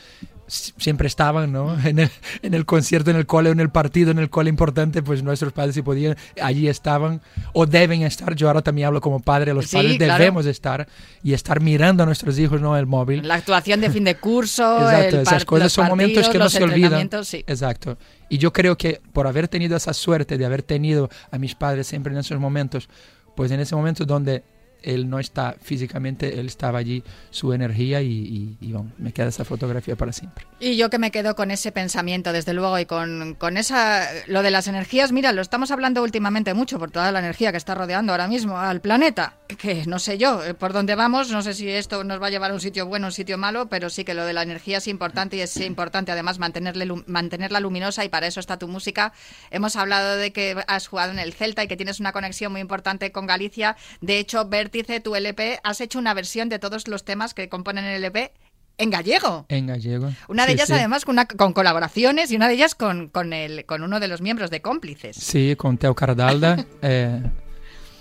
siempre 0.46 1.08
estaban, 1.08 1.52
¿no? 1.52 1.76
En 1.84 1.98
el, 1.98 2.12
en 2.44 2.54
el 2.54 2.68
concierto, 2.68 3.10
en 3.10 3.18
el 3.18 3.26
cole, 3.26 3.50
en 3.50 3.60
el 3.60 3.72
partido, 3.72 4.12
en 4.12 4.20
el 4.20 4.30
cole 4.30 4.50
importante, 4.52 5.02
pues 5.02 5.24
nuestros 5.24 5.52
padres 5.52 5.74
si 5.74 5.82
podían, 5.82 6.16
allí 6.40 6.68
estaban 6.68 7.22
o 7.54 7.66
deben 7.66 8.04
estar. 8.04 8.36
Yo 8.36 8.50
ahora 8.50 8.62
también 8.62 8.86
hablo 8.86 9.02
como 9.02 9.20
padre, 9.20 9.56
los 9.56 9.66
Sí, 9.66 9.78
padres 9.78 9.98
claro. 9.98 10.20
debemos 10.20 10.46
estar 10.46 10.88
y 11.24 11.34
estar 11.34 11.60
mirando 11.60 12.04
a 12.04 12.06
nuestros 12.06 12.38
hijos, 12.38 12.62
no 12.62 12.78
el 12.78 12.86
móvil. 12.86 13.28
La 13.28 13.34
actuación 13.34 13.82
de 13.82 13.90
fin 13.90 14.04
de 14.04 14.18
curso, 14.18 14.78
Exacto, 14.84 15.16
el 15.16 15.22
esas 15.24 15.44
cosas 15.44 15.74
son 15.74 15.88
momentos 15.88 16.24
partidos, 16.28 16.32
que 16.34 16.38
no 16.38 16.50
se 16.52 16.64
olvidan. 16.64 17.10
sí. 17.26 17.44
Exacto. 17.48 17.98
Y 18.30 18.38
yo 18.38 18.54
creo 18.54 18.78
que 18.78 19.02
por 19.12 19.26
haber 19.26 19.48
tenido 19.48 19.76
esa 19.76 19.94
suerte 19.96 20.38
de 20.38 20.46
haber 20.46 20.62
tenido 20.62 21.10
a 21.32 21.40
mis 21.40 21.56
padres 21.56 21.88
siempre 21.88 22.14
en 22.14 22.20
esos 22.20 22.40
momentos, 22.40 22.88
pues 23.36 23.50
en 23.50 23.60
ese 23.60 23.76
momento 23.76 24.06
donde 24.06 24.44
él 24.84 25.10
no 25.10 25.20
está 25.20 25.56
físicamente, 25.62 26.40
él 26.40 26.48
estaba 26.48 26.80
allí, 26.80 27.04
su 27.30 27.54
energía 27.54 28.02
y, 28.02 28.08
y- 28.12 28.58
y, 28.62 28.72
bueno, 28.74 28.92
me 28.98 29.12
queda 29.12 29.28
esa 29.28 29.46
fotografía 29.46 29.96
para 29.96 30.12
siempre. 30.14 30.46
Y 30.60 30.78
yo 30.78 30.90
que 30.90 30.98
me 31.00 31.12
quedo 31.12 31.36
con 31.36 31.52
ese 31.52 31.72
pensamiento, 31.72 32.34
desde 32.34 32.54
luego, 32.54 32.78
y 32.80 32.86
con, 32.86 33.36
con 33.36 33.58
esa. 33.58 34.08
Lo 34.28 34.44
de 34.44 34.52
las 34.52 34.68
energías, 34.68 35.12
mira, 35.12 35.32
lo 35.32 35.42
estamos 35.42 35.72
hablando 35.72 36.04
últimamente 36.04 36.54
mucho 36.54 36.80
por 36.80 36.92
toda 36.92 37.12
la 37.12 37.20
energía 37.20 37.52
que 37.52 37.58
está 37.58 37.76
rodeando 37.76 38.12
ahora 38.14 38.28
mismo 38.28 38.58
al 38.58 38.82
planeta. 38.82 39.34
Que 39.58 39.84
no 39.86 40.00
sé 40.00 40.18
yo 40.18 40.44
eh, 40.44 40.54
por 40.54 40.72
dónde 40.74 40.96
vamos, 40.96 41.30
no 41.32 41.42
sé 41.42 41.54
si 41.54 41.70
esto 41.70 42.04
nos 42.04 42.22
va 42.22 42.28
a 42.28 42.30
llevar 42.30 42.52
a 42.52 42.54
un 42.54 42.62
sitio 42.62 42.86
bueno 42.86 43.08
un 43.08 43.12
sitio 43.12 43.38
malo, 43.38 43.68
pero 43.70 43.90
sí 43.90 44.04
que 44.06 44.14
lo 44.14 44.26
de 44.26 44.34
la 44.34 44.44
energía 44.44 44.78
es 44.78 44.88
importante 44.88 45.36
y 45.38 45.42
es 45.42 45.58
importante 45.58 46.12
además 46.12 46.40
mantenerle, 46.40 46.88
mantenerla 47.08 47.60
luminosa 47.60 48.06
y 48.06 48.10
para 48.10 48.28
eso 48.28 48.40
está 48.40 48.58
tu 48.58 48.68
música. 48.68 49.12
Hemos 49.50 49.76
hablado 49.76 50.16
de 50.18 50.32
que 50.32 50.56
has 50.68 50.88
jugado 50.88 51.12
en 51.12 51.20
el 51.20 51.34
Celta 51.34 51.64
y 51.64 51.68
que 51.68 51.76
tienes 51.76 52.00
una 52.00 52.12
conexión 52.14 52.52
muy 52.52 52.62
importante 52.62 53.12
con 53.12 53.26
Galicia. 53.28 53.76
De 54.00 54.20
hecho, 54.20 54.46
Vértice, 54.72 55.00
tu 55.02 55.16
LP, 55.16 55.60
has 55.64 55.82
hecho 55.82 56.00
una 56.00 56.14
versión 56.14 56.48
de 56.50 56.58
todos 56.60 56.88
los 56.88 57.04
temas 57.04 57.34
que 57.34 57.50
componen 57.50 57.84
el 57.86 57.96
LP 58.04 58.32
en 58.78 58.90
gallego. 58.90 59.46
En 59.50 59.68
gallego. 59.68 60.12
Una 60.30 60.44
de 60.46 60.50
Sí, 60.52 60.56
ellas, 60.56 60.68
sí. 60.68 60.74
además, 60.74 61.04
con, 61.06 61.14
una- 61.16 61.26
con 61.28 61.52
colaboraciones 61.54 62.32
y 62.32 62.36
una 62.38 62.48
de 62.48 62.54
ellas 62.56 62.74
con, 62.74 63.10
con, 63.10 63.34
el, 63.34 63.66
con 63.66 63.84
uno 63.84 64.00
de 64.00 64.08
los 64.08 64.22
miembros 64.22 64.50
de 64.50 64.62
Cómplices. 64.62 65.18
Sí, 65.18 65.56
con 65.58 65.78
Teo 65.78 65.94
Cardalda. 65.94 66.66
eh, 66.82 67.22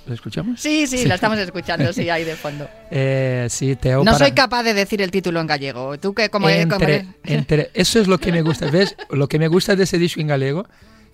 ¿Lo 0.06 0.14
escuchamos? 0.14 0.60
Sí, 0.60 0.86
sí, 0.86 1.04
la 1.06 1.16
estamos 1.16 1.38
escuchando, 1.38 1.92
sí, 1.92 2.08
ahí 2.08 2.24
de 2.24 2.36
fondo. 2.36 2.68
Eh, 2.92 3.46
sí, 3.50 3.74
Teo. 3.76 3.98
No 4.04 4.12
para- 4.12 4.18
soy 4.26 4.32
capaz 4.32 4.62
de 4.62 4.74
decir 4.74 5.02
el 5.02 5.10
título 5.10 5.40
en 5.40 5.46
gallego. 5.48 5.98
Tú 5.98 6.14
que 6.14 6.28
como, 6.30 6.48
entre, 6.48 7.04
entre- 7.24 7.70
eso 7.74 8.00
es 8.00 8.06
lo 8.08 8.18
que 8.18 8.30
me 8.32 8.42
gusta. 8.42 8.70
¿Ves? 8.70 8.96
Lo 9.10 9.28
que 9.28 9.38
me 9.40 9.48
gusta 9.48 9.74
de 9.76 9.84
ese 9.84 9.98
disco 9.98 10.20
en 10.20 10.28
galego, 10.28 10.66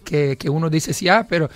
que, 0.04 0.36
que 0.36 0.48
uno 0.50 0.68
dice, 0.70 0.92
sí, 0.92 1.08
ah, 1.08 1.26
pero 1.28 1.50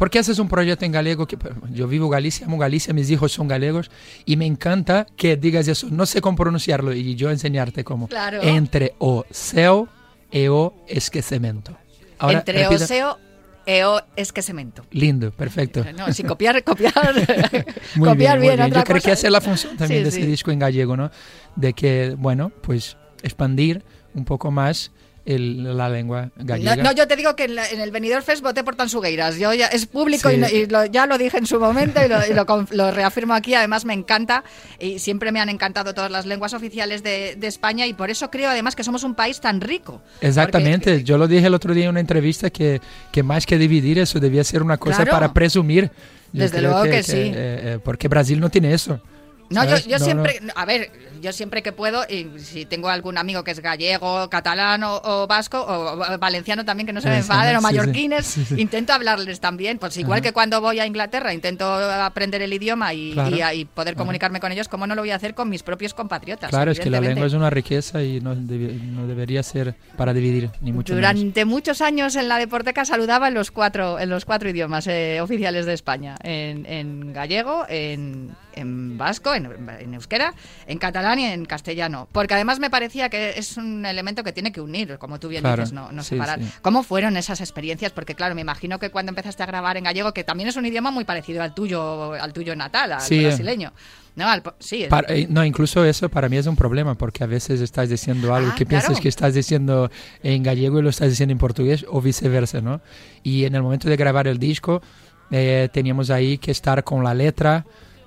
¿por 0.00 0.08
qué 0.08 0.18
haces 0.18 0.38
un 0.38 0.48
proyecto 0.48 0.86
en 0.86 0.92
galego? 0.92 1.26
Que, 1.26 1.36
yo 1.72 1.86
vivo 1.86 2.08
Galicia, 2.08 2.46
amo 2.46 2.56
Galicia, 2.56 2.94
mis 2.94 3.10
hijos 3.10 3.32
son 3.32 3.46
galegos, 3.46 3.90
y 4.24 4.38
me 4.38 4.46
encanta 4.46 5.06
que 5.14 5.36
digas 5.36 5.68
eso. 5.68 5.88
No 5.90 6.06
sé 6.06 6.22
cómo 6.22 6.38
pronunciarlo, 6.38 6.94
y 6.94 7.16
yo 7.16 7.30
enseñarte 7.30 7.84
cómo. 7.84 8.08
Claro. 8.08 8.40
Entre 8.42 8.94
o 8.98 9.26
seu 9.30 9.88
e 10.32 10.48
o 10.48 10.72
esquecemento. 10.88 11.76
Ahora, 12.18 12.38
entre 12.38 12.62
repita. 12.62 12.84
oseo 12.84 13.18
e 13.66 13.84
o 13.84 14.00
esquecemento. 14.16 14.86
Lindo, 14.90 15.32
perfecto. 15.32 15.84
No, 15.94 16.10
sí, 16.14 16.24
copiar, 16.24 16.64
copiar, 16.64 17.14
Muy 17.96 18.08
copiar 18.08 18.38
muy 18.38 18.48
bien, 18.48 18.60
otra 18.62 18.80
Yo 18.80 18.84
creo 18.84 19.02
que 19.02 19.12
esa 19.12 19.26
es 19.26 19.32
la 19.32 19.42
función 19.42 19.76
también 19.76 20.00
Sí, 20.00 20.02
de 20.04 20.08
ese 20.08 20.20
sí. 20.22 20.26
disco 20.26 20.50
en 20.50 20.60
gallego, 20.60 20.96
¿no? 20.96 21.10
De 21.56 21.74
que, 21.74 22.16
bueno, 22.16 22.50
pues 22.62 22.96
expandir 23.22 23.84
un 24.14 24.24
poco 24.24 24.50
más 24.50 24.92
el- 25.34 25.76
la 25.76 25.88
lengua 25.88 26.30
gallega. 26.36 26.76
No, 26.76 26.82
no, 26.82 26.92
yo 26.92 27.06
te 27.06 27.16
digo 27.16 27.36
que 27.36 27.44
en, 27.44 27.54
la- 27.54 27.68
en 27.68 27.80
el 27.80 27.90
Benidorm 27.90 28.22
Fest 28.24 28.42
voté 28.42 28.64
por 28.64 28.76
Tansugueiras. 28.76 29.36
Yo 29.38 29.52
ya, 29.54 29.66
es 29.66 29.86
público 29.86 30.28
Sí. 30.28 30.34
y, 30.36 30.38
no- 30.38 30.48
y 30.48 30.66
lo- 30.66 30.84
ya 30.86 31.06
lo 31.06 31.18
dije 31.18 31.38
en 31.38 31.46
su 31.46 31.58
momento 31.60 32.04
y, 32.04 32.08
lo, 32.08 32.26
y 32.26 32.32
lo 32.34 32.46
conf- 32.46 32.72
lo 32.72 32.90
reafirmo 32.90 33.34
aquí. 33.34 33.54
Además 33.54 33.84
me 33.84 33.94
encanta 33.94 34.44
y 34.78 34.98
siempre 34.98 35.32
me 35.32 35.40
han 35.40 35.48
encantado 35.48 35.94
todas 35.94 36.10
las 36.10 36.26
lenguas 36.26 36.54
oficiales 36.54 37.02
de, 37.02 37.36
de 37.36 37.46
España 37.46 37.86
y 37.86 37.94
por 37.94 38.10
eso 38.10 38.30
creo 38.30 38.50
además 38.50 38.74
que 38.76 38.84
somos 38.84 39.04
un 39.04 39.14
país 39.14 39.40
tan 39.40 39.60
rico. 39.60 40.02
Exactamente, 40.20 40.90
Porque- 40.92 41.04
yo 41.04 41.18
lo 41.18 41.28
dije 41.28 41.46
el 41.46 41.54
otro 41.54 41.74
día 41.74 41.84
en 41.84 41.90
una 41.90 42.00
entrevista 42.00 42.50
que, 42.50 42.80
que 43.12 43.22
más 43.22 43.46
que 43.46 43.58
dividir 43.58 43.98
eso 43.98 44.20
debía 44.20 44.44
ser 44.44 44.62
una 44.62 44.76
cosa 44.76 44.98
Claro. 45.04 45.10
para 45.12 45.32
presumir. 45.32 45.90
Yo 46.32 46.42
Desde 46.44 46.62
luego 46.62 46.82
que 46.84 47.02
sí. 47.02 47.12
eh, 47.16 47.32
eh, 47.34 47.78
porque 47.82 48.06
Brasil 48.06 48.38
no 48.38 48.50
tiene 48.50 48.72
eso. 48.72 49.00
No, 49.50 49.64
yo, 49.64 49.70
¿sabes? 49.70 49.86
yo 49.86 49.98
No, 49.98 50.04
siempre, 50.04 50.40
a 50.54 50.64
ver, 50.64 50.92
yo 51.20 51.32
siempre 51.32 51.62
que 51.62 51.72
puedo, 51.72 52.04
y 52.08 52.26
si 52.38 52.64
tengo 52.64 52.88
algún 52.88 53.18
amigo 53.18 53.44
que 53.44 53.50
es 53.50 53.60
gallego, 53.60 54.28
catalán 54.30 54.82
o, 54.84 55.00
o 55.04 55.26
vasco, 55.26 55.60
o, 55.60 55.92
o 56.14 56.18
valenciano 56.18 56.64
también, 56.64 56.86
que 56.86 56.92
no 56.92 57.00
se 57.00 57.08
me 57.08 57.18
enfaden, 57.18 57.56
o 57.56 57.60
mallorquines, 57.60 58.26
Sí, 58.26 58.44
sí. 58.44 58.54
intento 58.60 58.92
hablarles 58.92 59.40
también. 59.40 59.78
Pues 59.78 59.96
igual 59.96 60.18
Ajá. 60.20 60.28
que 60.28 60.32
cuando 60.32 60.60
voy 60.60 60.80
a 60.80 60.86
Inglaterra, 60.86 61.32
intento 61.34 61.64
aprender 61.72 62.42
el 62.42 62.52
idioma 62.52 62.94
y, 62.94 63.12
Claro. 63.12 63.36
y- 63.36 63.60
y 63.60 63.64
poder 63.64 63.94
comunicarme 63.96 64.40
con 64.40 64.52
ellos, 64.52 64.68
¿cómo 64.68 64.86
no 64.86 64.94
lo 64.94 65.02
voy 65.02 65.10
a 65.10 65.16
hacer 65.16 65.34
con 65.34 65.48
mis 65.48 65.62
propios 65.62 65.94
compatriotas? 65.94 66.50
Claro, 66.50 66.70
es 66.70 66.80
que 66.80 66.90
la 66.90 67.00
lengua 67.00 67.26
es 67.26 67.32
una 67.34 67.50
riqueza 67.50 68.02
y 68.02 68.20
no, 68.20 68.34
debe- 68.34 68.72
no 68.80 69.06
debería 69.06 69.42
ser 69.42 69.74
para 69.96 70.12
dividir, 70.12 70.50
ni 70.60 70.72
mucho 70.72 70.94
menos. 70.94 71.10
Durante 71.10 71.44
muchos 71.44 71.80
años 71.80 72.16
en 72.16 72.28
la 72.28 72.38
Deporteca 72.38 72.84
saludaba 72.84 73.28
en 73.28 73.34
los 73.34 73.50
cuatro, 73.50 73.98
en 73.98 74.08
los 74.10 74.24
cuatro 74.24 74.48
idiomas 74.48 74.86
eh, 74.86 75.20
oficiales 75.20 75.66
de 75.66 75.74
España. 75.74 76.16
En, 76.22 76.64
en 76.66 77.12
gallego, 77.12 77.64
en, 77.68 78.30
en 78.54 78.96
vasco, 78.98 79.34
en, 79.34 79.48
en 79.80 79.94
euskera, 79.94 80.34
en 80.66 80.78
catalán 80.78 81.09
y 81.18 81.24
en 81.24 81.44
castellano. 81.44 82.08
Porque 82.12 82.34
además 82.34 82.58
me 82.60 82.70
parecía 82.70 83.08
que 83.08 83.34
es 83.38 83.56
un 83.56 83.84
elemento 83.84 84.22
que 84.24 84.32
tiene 84.32 84.52
que 84.52 84.60
unir, 84.60 84.98
como 84.98 85.18
tú 85.18 85.28
bien 85.28 85.42
Claro, 85.42 85.62
dices, 85.62 85.72
no, 85.72 85.90
no 85.92 86.02
sí, 86.02 86.10
separar. 86.10 86.40
sí. 86.40 86.46
¿Cómo 86.62 86.82
fueron 86.82 87.16
esas 87.16 87.40
experiencias? 87.40 87.92
Porque 87.92 88.14
claro, 88.14 88.34
me 88.34 88.40
imagino 88.40 88.78
que 88.78 88.90
cuando 88.90 89.10
empezaste 89.10 89.42
a 89.42 89.46
grabar 89.46 89.76
en 89.76 89.84
gallego, 89.84 90.12
que 90.12 90.24
también 90.24 90.48
es 90.48 90.56
un 90.56 90.66
idioma 90.66 90.90
muy 90.90 91.04
parecido 91.04 91.42
al 91.42 91.54
tuyo, 91.54 92.12
al 92.14 92.32
tuyo 92.32 92.54
natal, 92.56 92.92
al 92.92 93.00
Sí, 93.00 93.20
brasileño. 93.22 93.72
No, 94.16 94.28
al 94.28 94.42
sí, 94.58 94.86
Para- 94.90 95.14
eh, 95.14 95.26
no, 95.30 95.44
incluso 95.44 95.84
eso 95.84 96.08
para 96.08 96.28
mí 96.28 96.36
es 96.36 96.46
un 96.46 96.56
problema 96.56 96.94
porque 96.96 97.22
a 97.22 97.26
veces 97.28 97.60
estás 97.60 97.88
diciendo 97.88 98.34
algo 98.34 98.50
Ah, 98.52 98.54
que 98.56 98.66
piensas 98.66 98.88
claro. 98.90 99.02
que 99.02 99.08
estás 99.08 99.34
diciendo 99.34 99.90
en 100.22 100.42
gallego 100.42 100.80
y 100.80 100.82
lo 100.82 100.90
estás 100.90 101.10
diciendo 101.10 101.32
en 101.32 101.38
portugués 101.38 101.86
o 101.88 102.00
viceversa, 102.02 102.60
¿no? 102.60 102.80
Y 103.22 103.44
en 103.44 103.54
el 103.54 103.62
momento 103.62 103.88
de 103.88 103.96
grabar 103.96 104.26
el 104.26 104.38
disco 104.38 104.82
eh, 105.30 105.68
teníamos 105.72 106.10
ahí 106.10 106.38
que 106.38 106.50
estar 106.50 106.82
con 106.82 107.04
la 107.04 107.14
letra 107.14 107.64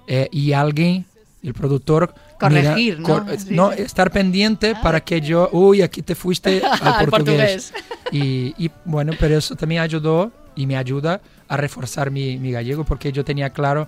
eh, 0.07 0.27
y 0.33 0.51
alguien, 0.51 1.05
el 1.43 1.53
productor, 1.53 2.13
Corregir, 2.39 3.00
¿no? 3.00 3.05
cor- 3.05 3.25
Sí, 3.39 3.53
no, 3.53 3.71
estar 3.71 4.12
pendiente 4.12 4.75
para 4.81 5.01
que 5.01 5.21
yo, 5.21 5.50
uy, 5.51 5.81
aquí 5.81 6.01
te 6.01 6.15
fuiste 6.15 6.62
al 6.81 6.93
Al 6.93 7.05
portugués. 7.09 7.71
portugués. 7.71 7.73
Y, 8.12 8.53
y, 8.57 8.71
bueno, 8.85 9.13
pero 9.19 9.38
eso 9.38 9.55
también 9.55 9.81
ayudó 9.81 10.31
y 10.55 10.65
me 10.67 10.77
ayuda 10.77 11.21
a 11.47 11.57
reforzar 11.57 12.12
mi, 12.12 12.38
mi 12.38 12.51
gallego 12.51 12.83
porque 12.85 13.12
yo 13.12 13.23
tenía 13.25 13.50
claro 13.51 13.88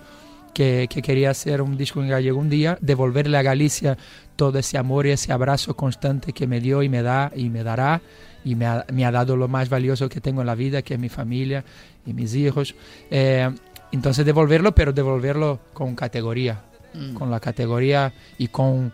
que, 0.52 0.86
que 0.90 1.02
quería 1.02 1.30
hacer 1.30 1.60
un 1.62 1.76
disco 1.76 2.02
en 2.02 2.08
gallego 2.08 2.38
un 2.38 2.48
día, 2.50 2.78
devolverle 2.80 3.36
a 3.38 3.42
Galicia 3.42 3.96
todo 4.36 4.58
ese 4.58 4.78
amor 4.78 5.06
y 5.06 5.10
ese 5.10 5.32
abrazo 5.32 5.74
constante 5.74 6.32
que 6.32 6.46
me 6.46 6.60
dio 6.60 6.82
y 6.82 6.88
me 6.88 7.02
da 7.02 7.30
y 7.36 7.48
me 7.50 7.62
dará 7.62 8.00
y 8.44 8.54
me 8.54 8.64
ha, 8.66 8.84
me 8.92 9.04
ha 9.04 9.10
dado 9.10 9.36
lo 9.36 9.48
más 9.48 9.68
valioso 9.68 10.08
que 10.08 10.20
tengo 10.20 10.40
en 10.40 10.46
la 10.46 10.54
vida, 10.54 10.82
que 10.82 10.94
es 10.94 11.00
mi 11.00 11.08
familia 11.08 11.64
y 12.06 12.12
mis 12.12 12.34
hijos. 12.34 12.74
Eh, 13.10 13.50
entonces 13.92 14.24
devolverlo, 14.24 14.74
pero 14.74 14.92
devolverlo 14.92 15.60
con 15.72 15.94
categoría, 15.94 16.60
Mm. 16.96 17.14
con 17.14 17.30
la 17.30 17.40
categoría 17.40 18.12
y 18.38 18.48
con 18.48 18.92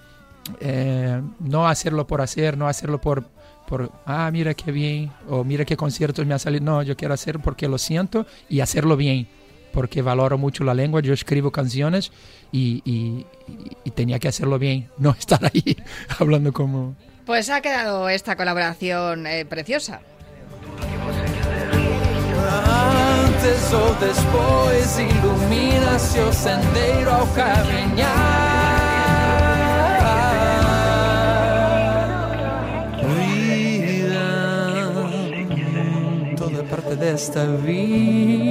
eh, 0.60 1.20
no 1.40 1.68
hacerlo 1.68 2.06
por 2.06 2.20
hacer, 2.20 2.56
no 2.58 2.66
hacerlo 2.66 3.00
por, 3.00 3.24
por, 3.68 3.92
ah, 4.06 4.28
mira 4.32 4.54
qué 4.54 4.72
bien, 4.72 5.12
o 5.28 5.44
mira 5.44 5.64
qué 5.64 5.76
conciertos 5.76 6.26
me 6.26 6.34
ha 6.34 6.38
salido. 6.38 6.64
No, 6.64 6.82
yo 6.82 6.96
quiero 6.96 7.14
hacer 7.14 7.38
porque 7.38 7.68
lo 7.68 7.78
siento 7.78 8.26
y 8.48 8.58
hacerlo 8.60 8.96
bien, 8.96 9.28
porque 9.72 10.02
valoro 10.02 10.36
mucho 10.38 10.64
la 10.64 10.74
lengua. 10.74 11.00
Yo 11.00 11.12
escribo 11.14 11.50
canciones 11.52 12.10
y, 12.50 12.82
y- 12.84 13.24
y- 13.48 13.76
y 13.84 13.90
tenía 13.92 14.18
que 14.18 14.28
hacerlo 14.28 14.58
bien, 14.58 14.88
no 14.98 15.10
estar 15.18 15.44
ahí 15.44 15.76
hablando 16.18 16.52
como... 16.52 16.96
Pues 17.24 17.48
ha 17.50 17.60
quedado 17.60 18.08
esta 18.08 18.34
colaboración 18.36 19.28
eh, 19.28 19.44
preciosa. 19.44 20.00
Antes 23.44 23.72
ou 23.72 23.92
depois 23.94 24.98
ilumina-se 25.00 26.20
o 26.20 26.32
sendeiro 26.32 27.10
ao 27.10 27.26
caminhar. 27.26 28.12
Vida, 33.16 34.22
toda 36.36 36.62
parte 36.62 36.94
desta 36.94 37.44
vida. 37.46 38.41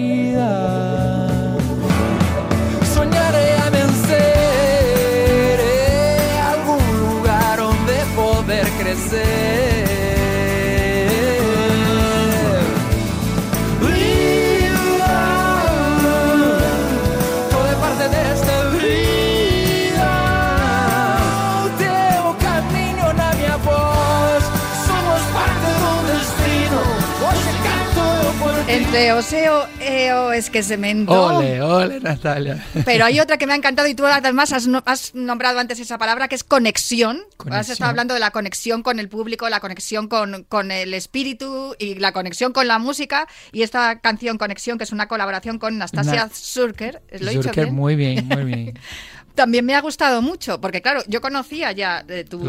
Entre 28.91 29.13
Oseo, 29.13 29.65
EO, 29.79 30.33
es 30.33 30.49
que 30.49 30.63
se 30.63 30.75
me 30.75 30.91
Ole, 31.07 31.61
ole, 31.61 32.01
Natalia. 32.01 32.61
Pero 32.83 33.05
hay 33.05 33.19
otra 33.21 33.37
que 33.37 33.47
me 33.47 33.53
ha 33.53 33.55
encantado 33.55 33.87
y 33.87 33.95
tú 33.95 34.05
además 34.05 34.51
has, 34.51 34.67
no- 34.67 34.83
has 34.85 35.15
nombrado 35.15 35.59
antes 35.59 35.79
esa 35.79 35.97
palabra 35.97 36.27
que 36.27 36.35
es 36.35 36.43
conexión. 36.43 37.21
Has 37.29 37.35
Conexión. 37.37 37.71
estado 37.71 37.89
hablando 37.89 38.13
de 38.13 38.19
la 38.19 38.31
conexión 38.31 38.83
con 38.83 38.99
el 38.99 39.07
público, 39.07 39.47
la 39.47 39.61
conexión 39.61 40.09
con, 40.09 40.43
con 40.43 40.71
el 40.71 40.93
espíritu 40.93 41.73
y 41.79 41.95
la 41.95 42.11
conexión 42.11 42.51
con 42.51 42.67
la 42.67 42.79
música. 42.79 43.29
Y 43.53 43.61
esta 43.61 43.99
canción 44.01 44.37
Conexión, 44.37 44.77
que 44.77 44.83
es 44.83 44.91
una 44.91 45.07
colaboración 45.07 45.57
con 45.57 45.77
Nastasia 45.77 46.25
Na- 46.25 46.29
Zurker, 46.29 47.01
¿lo 47.17 47.27
he 47.27 47.29
dicho 47.29 47.43
Zurker, 47.43 47.63
bien? 47.67 47.75
muy 47.75 47.95
bien, 47.95 48.27
muy 48.27 48.43
bien. 48.43 48.79
También 49.35 49.65
me 49.65 49.73
ha 49.73 49.79
gustado 49.79 50.21
mucho, 50.21 50.59
porque 50.59 50.81
claro, 50.81 51.01
yo 51.07 51.21
conocía 51.21 51.71
ya 51.71 52.03
eh, 52.09 52.25
tus, 52.29 52.45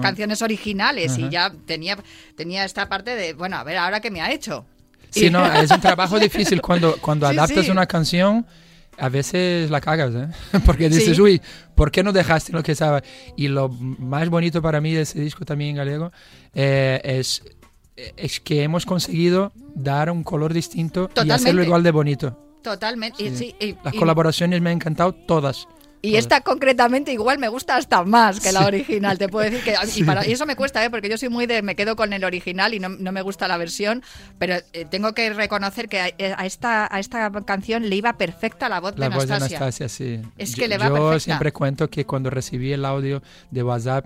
canciones 0.00 0.42
originales 0.42 1.16
y 1.16 1.30
ya 1.30 1.50
tenía, 1.64 1.96
tenía 2.36 2.66
esta 2.66 2.90
parte 2.90 3.14
de, 3.16 3.32
bueno, 3.32 3.56
a 3.56 3.64
ver, 3.64 3.78
ahora 3.78 4.00
qué 4.00 4.10
me 4.10 4.20
ha 4.20 4.30
hecho. 4.30 4.66
Sí, 5.10 5.30
no, 5.30 5.44
es 5.52 5.70
un 5.70 5.80
trabajo 5.80 6.18
difícil 6.18 6.60
cuando, 6.60 6.96
cuando 7.00 7.26
Sí, 7.30 7.36
adaptas 7.38 7.64
sí. 7.66 7.70
una 7.70 7.86
canción. 7.86 8.46
A 9.00 9.08
veces 9.08 9.70
la 9.70 9.80
cagas, 9.80 10.12
¿eh? 10.14 10.28
Porque 10.66 10.88
dices, 10.88 11.14
Sí. 11.16 11.22
uy, 11.22 11.42
¿por 11.76 11.92
qué 11.92 12.02
no 12.02 12.12
dejaste 12.12 12.52
lo 12.52 12.64
que 12.64 12.72
estaba? 12.72 13.00
Y 13.36 13.46
lo 13.46 13.68
más 13.68 14.28
bonito 14.28 14.60
para 14.60 14.80
mí 14.80 14.92
de 14.92 15.02
ese 15.02 15.20
disco 15.20 15.44
también 15.44 15.70
en 15.70 15.76
galego 15.76 16.10
eh, 16.52 17.00
es, 17.04 17.44
es 18.16 18.40
que 18.40 18.64
hemos 18.64 18.84
conseguido 18.86 19.52
dar 19.76 20.10
un 20.10 20.24
color 20.24 20.52
distinto 20.52 21.02
y 21.14 21.20
hacerlo 21.30 21.36
Totalmente. 21.36 21.64
igual 21.66 21.82
de 21.84 21.90
bonito. 21.92 22.44
Totalmente. 22.60 23.22
Y, 23.22 23.36
sí, 23.36 23.54
y- 23.60 23.76
Las 23.84 23.94
y- 23.94 23.98
colaboraciones 23.98 24.60
me 24.60 24.70
han 24.70 24.76
encantado 24.76 25.12
todas. 25.12 25.68
Y 26.00 26.16
esta 26.16 26.40
concretamente 26.42 27.12
igual 27.12 27.38
me 27.38 27.48
gusta 27.48 27.76
hasta 27.76 28.04
más 28.04 28.40
que 28.40 28.52
la 28.52 28.66
original, 28.66 29.18
te 29.18 29.28
puedo 29.28 29.50
decir 29.50 29.64
que 29.64 29.74
y, 29.96 30.02
para, 30.04 30.26
y 30.26 30.32
eso 30.32 30.46
me 30.46 30.54
cuesta, 30.56 30.84
¿eh? 30.84 30.90
porque 30.90 31.08
yo 31.08 31.18
soy 31.18 31.28
muy 31.28 31.46
de 31.46 31.60
me 31.62 31.74
quedo 31.74 31.96
con 31.96 32.12
el 32.12 32.22
original 32.24 32.72
y 32.74 32.78
no, 32.80 32.88
no 32.88 33.10
me 33.12 33.22
gusta 33.22 33.48
la 33.48 33.56
versión, 33.56 34.02
pero 34.38 34.54
eh, 34.72 34.84
tengo 34.90 35.12
que 35.14 35.32
reconocer 35.32 35.88
que 35.88 36.00
a, 36.00 36.08
eh, 36.08 36.34
a 36.36 36.46
esta 36.46 36.86
a 36.94 37.00
esta 37.00 37.30
canción 37.44 37.88
le 37.90 37.96
iba 37.96 38.12
perfecta 38.12 38.68
la 38.68 38.80
voz 38.80 38.96
La 38.98 39.08
de 39.08 39.14
voz 39.16 39.26
de 39.26 39.34
Anastasia. 39.34 39.58
Anastasia, 39.58 39.88
sí. 39.88 40.20
Es 40.38 40.54
Yo- 40.54 40.62
que 40.62 40.68
le 40.68 40.78
va 40.78 40.86
Yo 40.88 40.94
perfecta. 40.94 41.20
siempre 41.20 41.52
cuento 41.52 41.88
que 41.90 42.04
cuando 42.06 42.30
recibí 42.30 42.72
el 42.72 42.84
audio 42.84 43.22
de 43.50 43.62
WhatsApp 43.62 44.04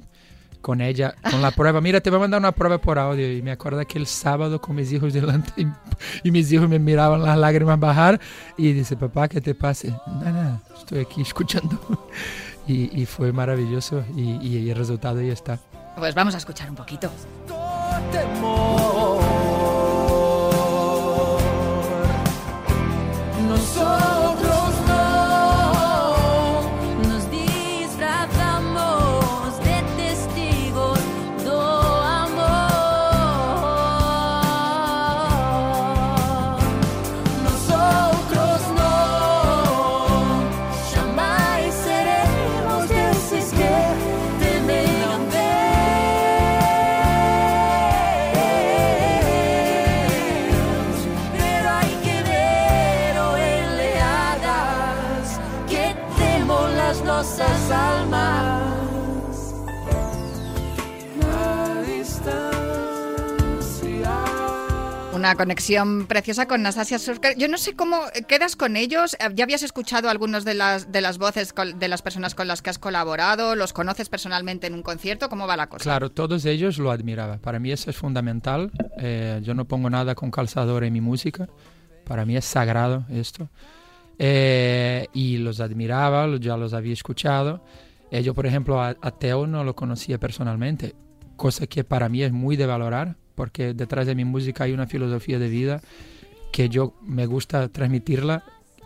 con 0.62 0.80
ella, 0.80 1.16
con 1.28 1.42
la 1.42 1.50
prueba, 1.50 1.80
mira, 1.80 2.00
te 2.00 2.08
voy 2.08 2.18
a 2.18 2.20
mandar 2.20 2.38
una 2.38 2.52
prueba 2.52 2.78
por 2.78 2.96
audio. 2.96 3.32
Y 3.36 3.42
me 3.42 3.50
acuerdo 3.50 3.84
que 3.84 3.98
el 3.98 4.06
sábado 4.06 4.60
con 4.60 4.76
mis 4.76 4.92
hijos 4.92 5.12
delante 5.12 5.50
y, 5.56 5.66
y 6.22 6.30
mis 6.30 6.52
hijos 6.52 6.68
me 6.68 6.78
miraban 6.78 7.20
las 7.20 7.36
lágrimas 7.36 7.80
bajar 7.80 8.20
y 8.56 8.72
dice, 8.72 8.96
papá, 8.96 9.26
¿qué 9.26 9.40
te 9.40 9.56
pase? 9.56 9.92
Nada, 10.52 10.62
estoy 10.78 11.00
aquí 11.00 11.22
escuchando. 11.22 11.78
Y, 12.66 13.00
y 13.00 13.06
fue 13.06 13.32
maravilloso 13.32 14.04
y, 14.16 14.36
y 14.46 14.70
el 14.70 14.76
resultado 14.76 15.20
ya 15.20 15.32
está. 15.32 15.58
Pues 15.96 16.14
vamos 16.14 16.34
a 16.34 16.38
escuchar 16.38 16.70
un 16.70 16.76
poquito. 16.76 17.10
Nosotros 17.48 18.91
Una 65.22 65.36
conexión 65.36 66.06
preciosa 66.08 66.48
con 66.48 66.62
Nastasia 66.62 66.98
Surker. 66.98 67.36
Yo 67.38 67.46
no 67.46 67.56
sé 67.56 67.76
cómo 67.76 68.00
quedas 68.26 68.56
con 68.56 68.76
ellos. 68.76 69.14
Eh, 69.20 69.28
¿Ya 69.36 69.44
habías 69.44 69.62
escuchado 69.62 70.10
algunos 70.10 70.44
de 70.44 70.54
las 70.54 70.90
de 70.90 71.00
las 71.00 71.18
voces 71.18 71.54
de 71.76 71.86
las 71.86 72.02
personas 72.02 72.34
con 72.34 72.48
las 72.48 72.60
que 72.60 72.70
has 72.70 72.80
colaborado? 72.80 73.54
¿Los 73.54 73.72
conoces 73.72 74.08
personalmente 74.08 74.66
en 74.66 74.74
un 74.74 74.82
concierto? 74.82 75.28
¿Cómo 75.28 75.46
va 75.46 75.56
la 75.56 75.68
cosa? 75.68 75.84
Claro, 75.84 76.10
todos 76.10 76.44
ellos 76.44 76.76
lo 76.78 76.90
admiraba. 76.90 77.38
Para 77.38 77.60
mí 77.60 77.70
eso 77.70 77.88
es 77.88 77.96
fundamental. 77.96 78.72
Eh, 78.98 79.40
yo 79.44 79.54
no 79.54 79.64
pongo 79.64 79.88
nada 79.88 80.16
con 80.16 80.32
calzador 80.32 80.82
en 80.82 80.92
mi 80.92 81.00
música. 81.00 81.48
Para 82.04 82.24
mí 82.24 82.36
es 82.36 82.44
sagrado 82.44 83.04
esto. 83.08 83.48
Eh, 84.18 85.06
y 85.12 85.36
los 85.36 85.60
admiraba, 85.60 86.36
ya 86.40 86.56
los 86.56 86.74
había 86.74 86.94
escuchado. 86.94 87.62
Eh, 88.10 88.24
yo, 88.24 88.34
por 88.34 88.46
ejemplo, 88.46 88.82
a, 88.82 88.96
a 89.00 89.10
Teo 89.12 89.46
no 89.46 89.62
lo 89.62 89.76
conocía 89.76 90.18
personalmente, 90.18 90.96
cosa 91.36 91.68
que 91.68 91.84
para 91.84 92.08
mí 92.08 92.24
es 92.24 92.32
muy 92.32 92.56
de 92.56 92.66
valorar, 92.66 93.21
porque 93.34 93.74
detrás 93.74 94.06
de 94.06 94.14
mi 94.14 94.24
música 94.24 94.64
hay 94.64 94.72
una 94.72 94.86
filosofía 94.86 95.38
de 95.38 95.48
vida 95.48 95.80
que 96.52 96.68
yo 96.68 96.94
me 97.02 97.26
gusta 97.26 97.68
transmitirla, 97.68 98.44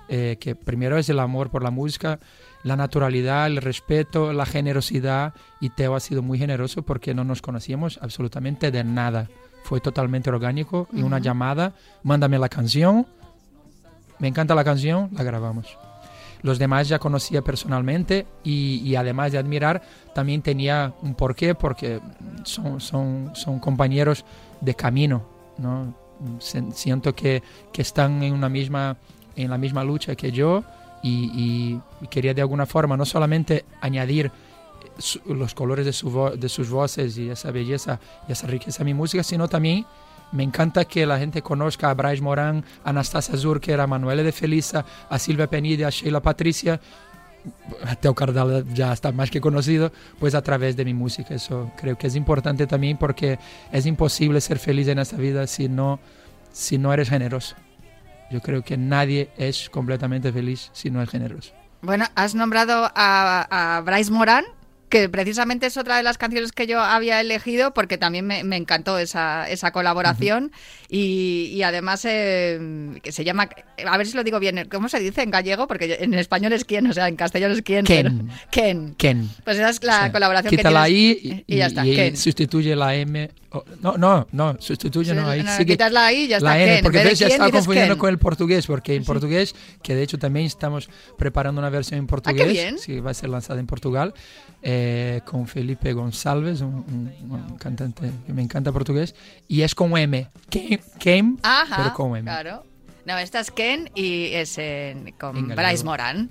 eh, 0.09 0.37
que 0.41 0.55
primero 0.55 0.99
es 0.99 1.09
el 1.09 1.19
amor 1.19 1.51
por 1.51 1.63
la 1.63 1.71
música, 1.71 2.21
la 2.63 2.77
naturalidad, 2.77 3.47
el 3.47 3.59
respeto, 3.59 4.33
la 4.33 4.47
generosidad, 4.47 5.35
y 5.61 5.71
Teo 5.71 5.95
ha 5.95 6.01
sido 6.01 6.23
muy 6.23 6.39
generoso 6.39 6.83
porque 6.83 7.15
no 7.15 7.25
nos 7.25 7.43
conocíamos 7.43 7.99
absolutamente 8.01 8.71
de 8.71 8.85
nada. 8.85 9.29
Fue 9.65 9.81
totalmente 9.81 10.31
orgánico 10.31 10.89
y 10.93 11.03
una 11.03 11.19
llamada, 11.19 11.75
mándame 12.05 12.39
la 12.39 12.49
canción, 12.49 13.07
me 14.19 14.29
encanta 14.29 14.55
la 14.55 14.65
canción, 14.65 15.11
la 15.13 15.25
grabamos. 15.25 15.77
Los 16.47 16.61
demás 16.61 16.87
ya 16.89 17.01
conocía 17.01 17.43
personalmente 17.43 18.25
y, 18.45 18.95
además 18.95 19.33
de 19.33 19.39
admirar, 19.39 19.83
también 20.15 20.43
tenía 20.43 20.95
un 21.03 21.17
porqué, 21.17 21.57
porque 21.57 21.99
son, 22.45 22.81
son, 22.81 23.33
son 23.35 23.59
compañeros 23.59 24.25
de 24.61 24.73
camino, 24.77 25.25
¿no? 25.59 25.93
Siento 26.39 27.17
que, 27.17 27.43
que 27.73 27.83
están 27.83 28.23
en, 28.23 28.33
una 28.33 28.49
misma, 28.49 28.97
en 29.35 29.51
la 29.51 29.59
misma 29.59 29.83
lucha 29.83 30.15
que 30.15 30.31
yo 30.31 30.63
y, 31.03 31.81
quería 32.11 32.33
de 32.33 32.43
alguna 32.43 32.65
forma 32.65 32.97
no 32.97 33.05
solamente 33.05 33.65
añadir 33.81 34.31
los 35.25 35.53
colores 35.53 35.85
de, 35.85 35.93
su 35.93 36.31
de 36.39 36.49
sus 36.49 36.71
voces 36.71 37.19
y 37.19 37.29
esa 37.29 37.51
belleza 37.51 37.99
y 38.29 38.33
esa 38.33 38.47
riqueza 38.47 38.85
a 38.85 38.87
mi 38.87 38.95
música, 38.95 39.25
sino 39.25 39.49
también 39.49 39.85
me 40.33 40.43
encanta 40.43 40.85
que 40.85 41.07
la 41.07 41.19
gente 41.19 41.43
conozca 41.43 41.91
a 41.91 41.95
Bryce 41.95 42.23
Morán, 42.23 42.65
a 42.85 42.91
Anastasia 42.91 43.37
Zurker, 43.37 43.81
a 43.81 43.87
Manuela 43.87 44.23
de 44.23 44.33
Felisa, 44.33 44.85
a 45.09 45.19
Silvia 45.19 45.49
Penide, 45.49 45.85
a 45.85 45.91
Sheila 45.91 46.21
Patricia. 46.21 46.81
Teo 48.01 48.13
Cardal 48.15 48.65
ya 48.75 48.93
está 48.93 49.13
más 49.13 49.31
que 49.31 49.41
conocido, 49.41 49.93
pues 50.19 50.35
a 50.35 50.43
través 50.43 50.77
de 50.77 50.85
mi 50.85 50.95
música. 50.95 51.35
Eso 51.35 51.71
creo 51.77 51.97
que 51.97 52.09
es 52.09 52.17
importante 52.17 52.67
también 52.67 52.97
porque 52.97 53.39
es 53.71 53.87
imposible 53.87 54.41
ser 54.41 54.59
feliz 54.59 54.89
en 54.89 54.99
esta 54.99 55.17
vida 55.17 55.47
si 55.47 55.69
no, 55.69 56.01
si 56.53 56.77
no 56.77 56.93
eres 56.93 57.09
generoso. 57.09 57.55
Yo 58.31 58.41
creo 58.41 58.63
que 58.63 58.77
nadie 58.77 59.31
es 59.37 59.71
completamente 59.71 60.33
feliz 60.33 60.71
si 60.73 60.91
no 60.91 61.01
es 61.01 61.09
generoso. 61.09 61.53
Bueno, 61.83 62.07
has 62.17 62.35
nombrado 62.35 62.91
a, 62.95 63.77
a 63.77 63.81
Bryce 63.83 64.11
Morán, 64.11 64.45
que 64.89 65.09
precisamente 65.09 65.67
es 65.67 65.77
otra 65.77 65.97
de 65.97 66.03
las 66.05 66.17
canciones 66.17 66.53
que 66.53 66.67
yo 66.67 66.81
había 66.81 67.21
elegido 67.21 67.75
porque 67.75 67.99
también 67.99 68.27
me, 68.27 68.45
me 68.45 68.57
encantó 68.57 68.99
esa, 68.99 69.49
esa 69.51 69.73
colaboración 69.73 70.53
y, 70.89 71.51
y 71.53 71.63
además 71.65 72.05
eh, 72.05 72.99
que 73.03 73.11
se 73.11 73.25
llama, 73.25 73.49
a 73.85 73.97
ver 73.99 74.07
si 74.07 74.17
lo 74.17 74.23
digo 74.23 74.39
bien, 74.39 74.69
¿cómo 74.71 74.89
se 74.89 75.01
dice 75.01 75.23
en 75.23 75.31
gallego? 75.33 75.67
Porque 75.67 75.99
en 76.01 76.15
español 76.15 76.53
es 76.53 76.65
quién, 76.65 76.87
o 76.87 76.93
sea, 76.93 77.09
en 77.09 77.17
castellano 77.17 77.55
es 77.55 77.63
quién. 77.63 77.85
Ken. 77.85 78.29
pero- 78.29 78.41
Ken. 78.51 78.95
Ken. 78.97 79.29
Pues 79.45 79.57
esa 79.59 79.71
es 79.71 79.83
la 79.83 80.07
Sí. 80.07 80.13
colaboración 80.13 80.51
Quita 80.51 80.69
que 80.69 80.75
la 80.75 80.85
tienes. 80.87 81.25
I 81.25 81.45
y, 81.49 81.55
y 81.55 81.57
ya 81.59 81.67
está, 81.67 81.85
y 81.87 81.95
Ken. 81.97 82.17
sustituye 82.17 82.77
la 82.77 82.95
M. 82.95 83.29
o- 83.59 83.65
no, 83.81 83.97
no, 83.97 84.27
no, 84.33 84.57
sustituye 84.61 85.15
no, 85.15 85.29
ahí 85.29 85.43
No, 85.43 85.53
sigue 85.53 85.73
quitas 85.75 85.93
la 85.93 86.13
I 86.13 86.25
y 86.25 86.29
ya 86.29 86.37
está, 86.39 86.51
la 86.51 86.57
N, 86.59 86.67
Ken. 86.67 86.77
En 86.79 86.83
porque 86.83 86.99
de 86.99 87.05
ves, 87.05 87.19
ya 87.19 87.27
dices 87.27 87.41
confundiendo 87.51 87.95
Ken. 87.95 88.01
con 88.01 88.11
el 88.11 88.19
portugués, 88.19 88.67
porque 88.67 88.95
en 88.95 89.05
portugués, 89.05 89.55
que 89.83 89.95
de 89.95 90.03
hecho 90.03 90.19
también 90.19 90.47
estamos 90.47 90.89
preparando 91.19 91.61
una 91.61 91.71
versión 91.71 91.99
en 91.99 92.07
portugués, 92.07 92.47
Ah, 92.47 92.53
bien. 92.53 92.79
sí, 92.79 93.01
va 93.01 93.11
a 93.11 93.15
ser 93.15 93.29
lanzada 93.31 93.59
en 93.61 93.67
Portugal, 93.67 94.15
eh, 94.63 95.21
con 95.25 95.47
Felipe 95.47 95.93
Gonçalves, 95.93 96.61
un, 96.61 96.75
un- 96.75 97.31
un 97.31 97.57
cantante 97.59 98.11
que 98.27 98.33
me 98.33 98.43
encanta 98.43 98.73
portugués, 98.73 99.15
y 99.49 99.63
es 99.63 99.75
con 99.75 99.97
M, 99.97 100.29
Ken, 100.51 100.81
Ken, 100.99 101.39
Ajá, 101.43 101.77
pero 101.77 101.95
con 101.95 102.17
M. 102.17 102.23
claro. 102.23 102.65
No, 103.05 103.17
esta 103.19 103.39
es 103.41 103.51
Ken 103.53 103.89
y 103.95 104.27
es 104.33 104.59
en- 104.59 105.13
con 105.13 105.37
En 105.37 105.49
Bryce. 105.57 105.85
Morán. 105.85 106.29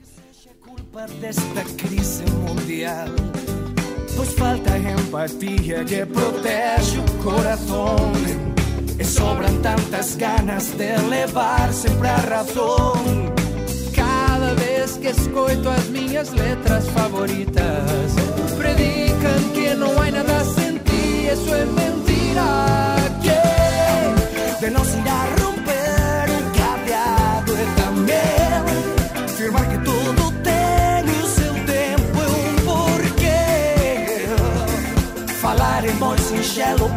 culpa 0.66 1.06
desta 1.22 1.64
crise 1.78 2.26
mundial 2.32 3.16
Pois 4.16 4.34
falta 4.34 4.78
empatía 4.78 5.84
que 5.84 6.06
protege 6.06 7.00
o 7.00 7.24
corazón 7.24 8.14
E 8.98 9.04
sobran 9.04 9.62
tantas 9.62 10.16
ganas 10.16 10.78
de 10.78 10.98
levar 11.10 11.72
sempre 11.74 12.08
a 12.08 12.18
razón 12.18 13.34
Cada 13.94 14.54
vez 14.56 14.98
que 14.98 15.10
escoito 15.10 15.70
as 15.70 15.86
minhas 15.90 16.32
letras 16.32 16.88
favoritas 16.90 18.16
Predican 18.58 19.50
que 19.54 19.76
não 19.76 19.92
há 20.02 20.12
nada 20.12 20.44
sem 20.46 20.78
ti, 20.80 21.28
isso 21.32 21.54
é 21.54 21.66
mentira 21.66 23.05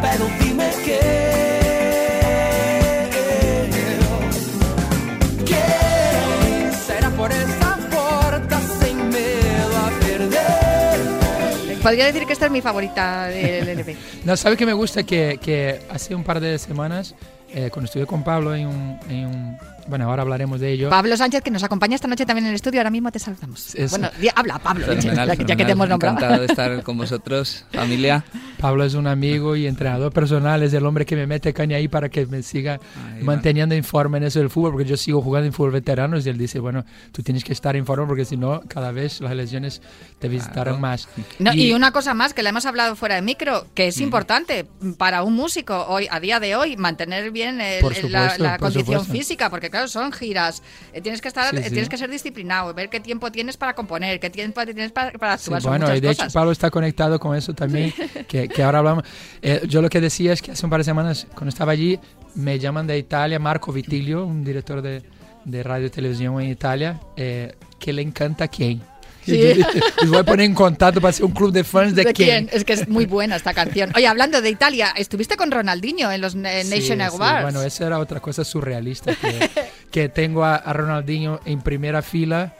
pero 0.01 0.25
dime 0.39 0.69
qué. 0.85 0.99
¿Qué? 5.45 6.71
Será 6.87 7.09
por 7.11 7.31
esa 7.31 7.75
puerta 7.89 8.59
sin 8.81 9.09
miedo 9.09 9.77
a 9.77 9.89
perder. 9.99 11.79
Podría 11.81 12.05
decir 12.05 12.25
que 12.25 12.33
esta 12.33 12.45
es 12.45 12.51
mi 12.51 12.61
favorita 12.61 13.27
del 13.27 13.67
LP. 13.69 13.95
No, 14.25 14.35
¿sabe 14.35 14.57
que 14.57 14.65
me 14.65 14.73
gusta? 14.73 15.03
Que, 15.03 15.39
que 15.41 15.81
hace 15.89 16.13
un 16.13 16.23
par 16.23 16.39
de 16.39 16.57
semanas, 16.59 17.15
eh, 17.53 17.69
cuando 17.71 17.85
estuve 17.85 18.05
con 18.05 18.23
Pablo 18.23 18.53
en 18.53 18.67
un, 18.67 18.99
en 19.09 19.25
un- 19.25 19.57
Bueno, 19.89 20.05
ahora 20.09 20.21
hablaremos 20.21 20.59
de 20.59 20.71
ello. 20.71 20.89
Pablo 20.89 21.17
Sánchez, 21.17 21.41
que 21.41 21.51
nos 21.51 21.63
acompaña 21.63 21.95
esta 21.95 22.07
noche 22.07 22.25
también 22.25 22.45
en 22.45 22.49
el 22.51 22.55
estudio, 22.55 22.79
ahora 22.79 22.91
mismo 22.91 23.11
te 23.11 23.19
saludamos. 23.19 23.73
Eso. 23.75 23.97
Bueno, 23.97 24.11
di- 24.21 24.29
habla, 24.35 24.59
Pablo, 24.59 24.85
Fenomenal, 24.85 25.27
ya, 25.27 25.35
que- 25.35 25.45
ya 25.45 25.55
que 25.55 25.63
te 25.65 25.69
fenomenal. 25.69 25.71
hemos 25.71 25.89
nombrado. 25.89 26.15
Encantado 26.17 26.39
de 26.41 26.45
estar 26.47 26.83
con 26.83 26.97
vosotros, 26.97 27.65
familia. 27.73 28.23
Pablo 28.59 28.83
es 28.83 28.93
un 28.93 29.07
amigo 29.07 29.55
y 29.55 29.65
entrenador 29.67 30.11
personal, 30.13 30.61
es 30.63 30.73
el 30.73 30.85
hombre 30.85 31.05
que 31.05 31.15
me 31.15 31.25
mete 31.27 31.53
caña 31.53 31.77
ahí 31.77 31.87
para 31.87 32.09
que 32.09 32.25
me 32.25 32.43
siga 32.43 32.79
Ahí 33.15 33.23
manteniendo 33.23 33.73
en 33.75 33.83
forma 33.83 34.17
en 34.17 34.23
eso 34.23 34.39
del 34.39 34.49
fútbol, 34.49 34.71
porque 34.73 34.85
yo 34.87 34.97
sigo 34.97 35.21
jugando 35.21 35.47
en 35.47 35.53
fútbol 35.53 35.71
veteranos 35.71 36.25
y 36.25 36.29
él 36.29 36.37
dice, 36.37 36.59
bueno, 36.59 36.85
tú 37.11 37.23
tienes 37.23 37.43
que 37.43 37.53
estar 37.53 37.75
en 37.75 37.85
forma 37.85 38.05
porque 38.07 38.25
si 38.25 38.37
no, 38.37 38.61
cada 38.67 38.91
vez 38.91 39.21
las 39.21 39.35
lesiones 39.35 39.81
te 40.19 40.27
visitarán 40.27 40.63
Claro. 40.63 40.79
más. 40.79 41.07
No, 41.39 41.53
y, 41.53 41.73
una 41.73 41.91
cosa 41.91 42.13
más 42.13 42.33
que 42.33 42.43
la 42.43 42.49
hemos 42.49 42.65
hablado 42.65 42.95
fuera 42.95 43.15
de 43.15 43.21
micro, 43.21 43.65
que 43.73 43.87
es 43.87 43.99
importante 44.01 44.67
para 44.97 45.23
un 45.23 45.33
músico 45.35 45.85
hoy 45.87 46.07
a 46.11 46.19
día 46.19 46.39
de 46.39 46.55
hoy 46.55 46.75
mantener 46.77 47.31
bien 47.31 47.61
el- 47.61 47.81
la, 47.81 47.89
supuesto, 47.95 48.43
la 48.43 48.51
por 48.57 48.59
condición 48.59 48.85
supuesto. 49.01 49.13
física, 49.13 49.49
porque 49.49 49.69
claro, 49.69 49.78
son 49.87 50.11
giras, 50.11 50.61
eh, 50.93 51.01
tienes 51.01 51.21
que 51.21 51.27
estar, 51.27 51.55
Sí, 51.55 51.63
sí. 51.63 51.69
tienes 51.69 51.89
que 51.89 51.97
ser 51.97 52.09
disciplinado, 52.09 52.73
ver 52.73 52.89
qué 52.89 52.99
tiempo 52.99 53.31
tienes 53.31 53.57
para 53.57 53.73
componer, 53.73 54.19
qué 54.19 54.29
tiempo 54.29 54.63
tienes 54.65 54.91
para, 54.91 55.11
para 55.17 55.37
Sí, 55.37 55.45
actuar, 55.45 55.61
son 55.61 55.71
bueno, 55.71 55.95
y 55.95 55.99
de 55.99 56.07
cosas. 56.09 56.25
hecho 56.27 56.33
Pablo 56.33 56.51
está 56.51 56.69
conectado 56.69 57.19
con 57.19 57.35
eso 57.35 57.53
también, 57.53 57.93
que, 58.27 58.47
que 58.49 58.63
ahora 58.63 58.79
hablamos. 58.79 59.03
Eh, 59.41 59.61
yo 59.67 59.81
lo 59.81 59.89
que 59.89 60.01
decía 60.01 60.33
es 60.33 60.41
que 60.41 60.51
hace 60.51 60.65
un 60.65 60.69
par 60.69 60.79
de 60.79 60.83
semanas, 60.83 61.25
cuando 61.33 61.49
estaba 61.49 61.71
allí, 61.71 61.99
me 62.35 62.59
llaman 62.59 62.85
de 62.87 62.97
Italia, 62.97 63.39
Marco 63.39 63.71
Vitilio, 63.71 64.25
un 64.25 64.43
director 64.43 64.81
de, 64.81 65.01
de 65.45 65.63
radio 65.63 65.87
y 65.87 65.89
televisión 65.89 66.39
en 66.41 66.49
Italia, 66.49 66.99
eh, 67.15 67.55
que 67.79 67.93
le 67.93 68.01
encanta 68.01 68.47
quién. 68.47 68.81
Sí. 69.29 70.07
Voy 70.07 70.17
a 70.17 70.23
poner 70.23 70.45
en 70.45 70.53
contacto 70.53 70.99
para 71.01 71.09
hacer 71.09 71.25
un 71.25 71.31
club 71.31 71.51
de 71.51 71.63
fans 71.63 71.95
de, 71.95 72.03
¿De 72.05 72.13
quién. 72.13 72.47
quién? 72.47 72.49
Es 72.51 72.63
que 72.65 72.73
es 72.73 72.87
muy 72.87 73.05
buena 73.05 73.35
esta 73.35 73.53
canción. 73.53 73.91
Oye, 73.95 74.07
hablando 74.07 74.41
de 74.41 74.49
Italia, 74.49 74.93
estuviste 74.95 75.37
con 75.37 75.51
Ronaldinho 75.51 76.11
en 76.11 76.21
los 76.21 76.35
eh, 76.35 76.63
Nation 76.69 77.01
Awards. 77.01 77.43
Bueno, 77.43 77.61
esa 77.63 77.87
era 77.87 77.99
otra 77.99 78.19
cosa 78.19 78.43
surrealista, 78.43 79.15
que, 79.15 79.49
que 79.91 80.09
tengo 80.09 80.43
a, 80.43 80.55
a 80.55 80.73
Ronaldinho 80.73 81.39
en 81.45 81.61
primera 81.61 82.01
fila 82.01 82.53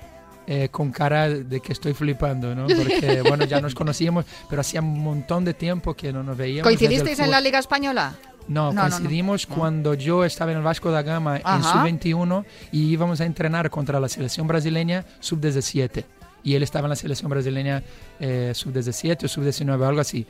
eh, 0.48 0.70
con 0.70 0.92
cara 0.92 1.30
de 1.30 1.60
que 1.60 1.74
estoy 1.74 1.94
flipando, 1.94 2.56
¿no? 2.56 2.66
Porque, 2.76 3.22
bueno, 3.22 3.46
ya 3.46 3.62
nos 3.62 3.76
conocíamos, 3.76 4.26
pero 4.50 4.62
hacía 4.62 4.82
un 4.82 5.00
montón 5.04 5.46
de 5.46 5.54
tiempo 5.54 5.94
que 5.94 6.12
no 6.12 6.24
nos 6.24 6.36
veíamos. 6.38 6.64
¿Coincidisteis 6.64 7.20
en 7.20 7.30
la 7.32 7.40
Liga 7.40 7.60
Española? 7.60 8.16
No, 8.48 8.74
No, 8.74 8.74
no, 8.74 8.84
no. 8.90 8.90
coincidimos 8.98 9.46
cuando 9.46 9.94
yo 9.94 10.26
estaba 10.26 10.50
en 10.52 10.58
el 10.58 10.64
Vasco 10.64 10.90
da 10.90 11.04
Gama 11.04 11.38
en 11.38 11.44
Ajá. 11.46 11.84
sub-21 11.84 12.46
y 12.72 12.90
íbamos 12.90 13.22
a 13.22 13.26
entrenar 13.26 13.70
contra 13.70 14.00
la 14.00 14.10
selección 14.10 14.48
brasileña 14.48 15.06
sub-17. 15.20 16.04
Y 16.44 16.56
él 16.56 16.64
estaba 16.64 16.86
en 16.86 16.90
la 16.90 16.96
selección 16.96 17.30
brasileña 17.30 17.84
eh, 18.20 18.52
sub-17 18.54 19.26
o 19.26 19.28
sub-19, 19.28 19.88
algo 19.88 20.02
así. 20.02 20.26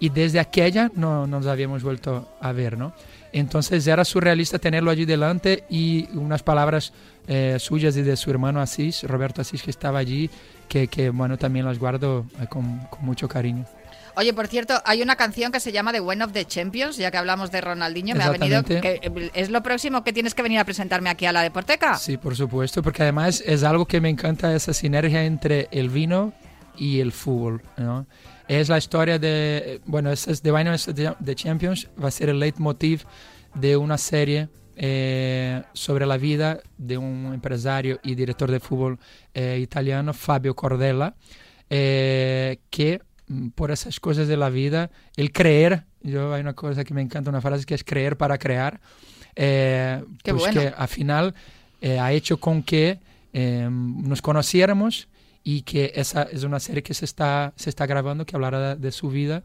Y 0.00 0.08
desde 0.08 0.40
aquella 0.40 0.90
no 0.94 1.26
nos 1.26 1.46
habíamos 1.46 1.82
vuelto 1.82 2.28
a 2.40 2.52
ver, 2.52 2.76
¿no? 2.76 2.92
Entonces 3.32 3.86
era 3.86 4.04
surrealista 4.04 4.58
tenerlo 4.58 4.90
allí 4.90 5.04
delante 5.04 5.64
y 5.70 6.08
unas 6.14 6.42
palabras 6.42 6.92
eh, 7.28 7.56
suyas 7.58 7.96
y 7.96 8.02
de 8.02 8.16
su 8.16 8.30
hermano 8.30 8.60
Asís, 8.60 9.04
Roberto 9.04 9.40
Asís, 9.40 9.62
que 9.62 9.70
estaba 9.70 9.98
allí, 9.98 10.28
que, 10.68 10.88
que 10.88 11.10
bueno, 11.10 11.38
también 11.38 11.64
las 11.64 11.78
guardo 11.78 12.26
eh, 12.40 12.46
con, 12.48 12.80
con 12.90 13.04
mucho 13.04 13.28
cariño. 13.28 13.64
Oye, 14.16 14.32
por 14.32 14.46
cierto, 14.46 14.74
hay 14.84 15.02
una 15.02 15.16
canción 15.16 15.52
que 15.52 15.60
se 15.60 15.72
llama 15.72 15.92
The 15.92 16.00
One 16.00 16.24
of 16.24 16.32
the 16.32 16.44
Champions, 16.44 16.96
ya 16.96 17.10
que 17.10 17.16
hablamos 17.16 17.50
de 17.50 17.60
Ronaldinho, 17.60 18.14
me 18.14 18.24
ha 18.24 18.30
venido 18.30 18.62
que 18.62 19.00
es 19.34 19.50
lo 19.50 19.62
próximo 19.62 20.04
que 20.04 20.12
tienes 20.12 20.34
que 20.34 20.42
venir 20.42 20.58
a 20.58 20.64
presentarme 20.64 21.10
aquí 21.10 21.26
a 21.26 21.32
la 21.32 21.42
Deporteca. 21.42 21.96
Sí, 21.96 22.16
por 22.16 22.36
supuesto, 22.36 22.82
porque 22.82 23.02
además 23.02 23.42
es 23.46 23.64
algo 23.64 23.86
que 23.86 24.00
me 24.00 24.08
encanta, 24.08 24.54
esa 24.54 24.72
sinergia 24.72 25.24
entre 25.24 25.68
el 25.70 25.88
vino 25.88 26.32
y 26.76 27.00
el 27.00 27.12
fútbol, 27.12 27.62
¿no? 27.76 28.06
Es 28.48 28.68
la 28.68 28.78
historia 28.78 29.18
de, 29.18 29.80
bueno, 29.86 30.10
es 30.10 30.42
The 30.42 30.52
Wine 30.52 30.70
of 30.70 30.88
the 31.24 31.34
Champions, 31.34 31.88
va 32.02 32.08
a 32.08 32.10
ser 32.10 32.28
el 32.28 32.38
leitmotiv 32.38 33.04
de 33.54 33.76
una 33.76 33.98
serie 33.98 34.48
eh, 34.74 35.62
sobre 35.74 36.06
la 36.06 36.16
vida 36.16 36.60
de 36.78 36.96
un 36.96 37.32
empresario 37.34 38.00
y 38.02 38.14
director 38.14 38.50
de 38.50 38.58
fútbol 38.58 38.98
eh, 39.34 39.58
italiano, 39.60 40.14
Fabio 40.14 40.54
Cordella, 40.56 41.14
eh, 41.68 42.58
que 42.70 43.00
por 43.54 43.70
esas 43.70 44.00
cosas 44.00 44.28
de 44.28 44.36
la 44.36 44.50
vida, 44.50 44.90
el 45.16 45.32
creer, 45.32 45.84
yo 46.02 46.32
hay 46.32 46.40
una 46.40 46.54
cosa 46.54 46.84
que 46.84 46.94
me 46.94 47.02
encanta, 47.02 47.30
una 47.30 47.40
frase 47.40 47.64
que 47.64 47.74
es 47.74 47.84
creer 47.84 48.16
para 48.16 48.38
crear, 48.38 48.80
eh, 49.36 50.02
Qué 50.22 50.32
pues 50.32 50.42
bueno. 50.44 50.60
que 50.60 50.68
al 50.76 50.88
final 50.88 51.34
eh, 51.80 51.98
ha 51.98 52.12
hecho 52.12 52.38
con 52.38 52.62
que 52.62 52.98
eh, 53.32 53.68
nos 53.70 54.22
conociéramos 54.22 55.08
y 55.44 55.62
que 55.62 55.92
esa 55.94 56.22
es 56.24 56.44
una 56.44 56.60
serie 56.60 56.82
que 56.82 56.94
se 56.94 57.04
está, 57.04 57.52
se 57.56 57.70
está 57.70 57.86
grabando 57.86 58.26
que 58.26 58.36
hablará 58.36 58.74
de, 58.74 58.76
de 58.76 58.92
su 58.92 59.08
vida. 59.08 59.42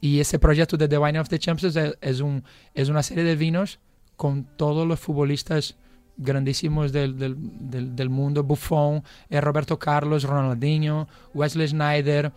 Y 0.00 0.20
ese 0.20 0.38
proyecto 0.38 0.76
de 0.76 0.88
The 0.88 0.98
Wine 0.98 1.18
of 1.18 1.28
the 1.28 1.38
Champions 1.38 1.74
es, 1.74 1.96
es, 2.00 2.20
un, 2.20 2.44
es 2.74 2.88
una 2.88 3.02
serie 3.02 3.24
de 3.24 3.36
vinos 3.36 3.78
con 4.16 4.44
todos 4.56 4.86
los 4.86 5.00
futbolistas 5.00 5.76
grandísimos 6.18 6.92
del, 6.92 7.16
del, 7.16 7.36
del, 7.38 7.96
del 7.96 8.08
mundo, 8.10 8.42
Buffon, 8.42 9.02
eh, 9.30 9.40
Roberto 9.40 9.78
Carlos, 9.78 10.24
Ronaldinho, 10.24 11.08
Wesley 11.32 11.68
Snyder, 11.68 12.32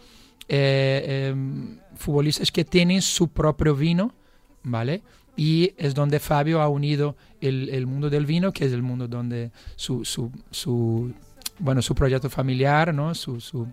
eh, 0.53 1.31
eh, 1.33 1.35
futbolistas 1.95 2.51
que 2.51 2.65
tienen 2.65 3.01
su 3.01 3.29
propio 3.29 3.73
vino, 3.73 4.13
¿vale? 4.63 5.01
Y 5.37 5.73
es 5.77 5.95
donde 5.95 6.19
Fabio 6.19 6.61
ha 6.61 6.67
unido 6.67 7.15
el, 7.39 7.69
el 7.69 7.87
mundo 7.87 8.09
del 8.09 8.25
vino, 8.25 8.51
que 8.51 8.65
es 8.65 8.73
el 8.73 8.81
mundo 8.81 9.07
donde 9.07 9.51
su, 9.77 10.03
su, 10.03 10.29
su 10.51 11.13
bueno, 11.57 11.81
su 11.81 11.95
proyecto 11.95 12.29
familiar, 12.29 12.93
¿no? 12.93 13.15
Su, 13.15 13.39
su, 13.39 13.65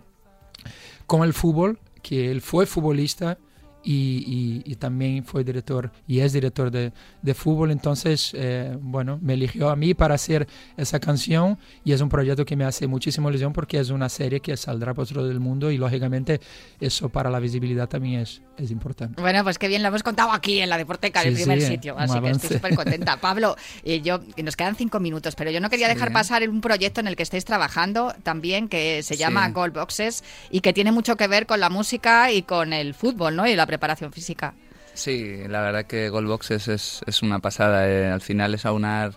con 1.05 1.23
el 1.23 1.33
fútbol, 1.33 1.79
que 2.01 2.31
él 2.31 2.39
fue 2.39 2.65
futbolista 2.65 3.37
y, 3.83 4.61
y, 4.65 4.71
y 4.71 4.75
también 4.75 5.23
fue 5.23 5.43
director 5.43 5.91
y 6.07 6.19
es 6.19 6.33
director 6.33 6.69
de, 6.71 6.91
de 7.21 7.33
fútbol. 7.33 7.71
Entonces, 7.71 8.31
eh, 8.35 8.77
bueno, 8.81 9.19
me 9.21 9.33
eligió 9.33 9.69
a 9.69 9.75
mí 9.75 9.93
para 9.93 10.15
hacer 10.15 10.47
esa 10.77 10.99
canción 10.99 11.57
y 11.83 11.93
es 11.93 12.01
un 12.01 12.09
proyecto 12.09 12.45
que 12.45 12.55
me 12.55 12.65
hace 12.65 12.87
muchísimo 12.87 13.29
ilusión 13.29 13.53
porque 13.53 13.79
es 13.79 13.89
una 13.89 14.09
serie 14.09 14.39
que 14.39 14.55
saldrá 14.57 14.93
por 14.93 15.07
todo 15.07 15.29
el 15.31 15.39
mundo 15.39 15.71
y 15.71 15.77
lógicamente 15.77 16.39
eso 16.79 17.09
para 17.09 17.29
la 17.29 17.39
visibilidad 17.39 17.87
también 17.87 18.21
es, 18.21 18.41
es 18.57 18.71
importante. 18.71 19.21
Bueno, 19.21 19.43
pues 19.43 19.57
qué 19.57 19.67
bien 19.67 19.81
lo 19.81 19.87
hemos 19.87 20.03
contado 20.03 20.31
aquí 20.31 20.59
en 20.59 20.69
la 20.69 20.77
Deporteca, 20.77 21.21
en 21.21 21.29
el 21.29 21.33
primer 21.35 21.61
sí, 21.61 21.67
sitio. 21.67 21.95
Así 21.97 22.13
que 22.19 22.29
estoy 22.29 22.29
avance. 22.29 22.53
súper 22.55 22.75
contenta. 22.75 23.17
Pablo, 23.21 23.55
eh, 23.83 24.01
yo, 24.01 24.19
nos 24.43 24.55
quedan 24.55 24.75
cinco 24.75 24.99
minutos, 24.99 25.35
pero 25.35 25.51
yo 25.51 25.59
no 25.61 25.69
quería 25.69 25.87
Sí. 25.87 25.93
dejar 25.93 26.11
pasar 26.13 26.47
un 26.49 26.61
proyecto 26.61 26.99
en 26.99 27.07
el 27.07 27.15
que 27.15 27.23
estáis 27.23 27.45
trabajando 27.45 28.13
también, 28.23 28.67
que 28.67 29.01
se 29.03 29.15
llama 29.17 29.49
Gold 29.49 29.73
Boxes 29.73 30.23
y 30.51 30.61
que 30.61 30.73
tiene 30.73 30.91
mucho 30.91 31.15
que 31.17 31.27
ver 31.27 31.45
con 31.45 31.59
la 31.59 31.69
música 31.69 32.31
y 32.31 32.41
con 32.43 32.73
el 32.73 32.93
fútbol, 32.93 33.35
¿no? 33.35 33.47
Y 33.47 33.55
la 33.55 33.65
preparación 33.69 34.11
física. 34.11 34.53
Sí, 34.93 35.43
la 35.47 35.61
verdad 35.61 35.85
que 35.85 36.09
Goldboxes 36.09 36.67
es, 36.67 37.01
es 37.05 37.21
una 37.21 37.39
pasada. 37.39 37.87
eh, 37.87 38.09
Al 38.11 38.21
final 38.21 38.53
es 38.55 38.65
aunar 38.65 39.13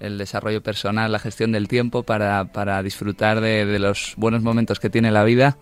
el 0.00 0.18
desarrollo 0.18 0.60
personal, 0.62 1.10
la 1.12 1.18
gestión 1.18 1.52
del 1.52 1.66
tiempo 1.68 2.02
para, 2.02 2.44
para 2.46 2.82
disfrutar 2.82 3.40
de, 3.40 3.64
de 3.64 3.78
los 3.78 4.14
buenos 4.16 4.42
momentos 4.42 4.80
que 4.80 4.90
tiene 4.90 5.10
la 5.10 5.24
vida 5.24 5.56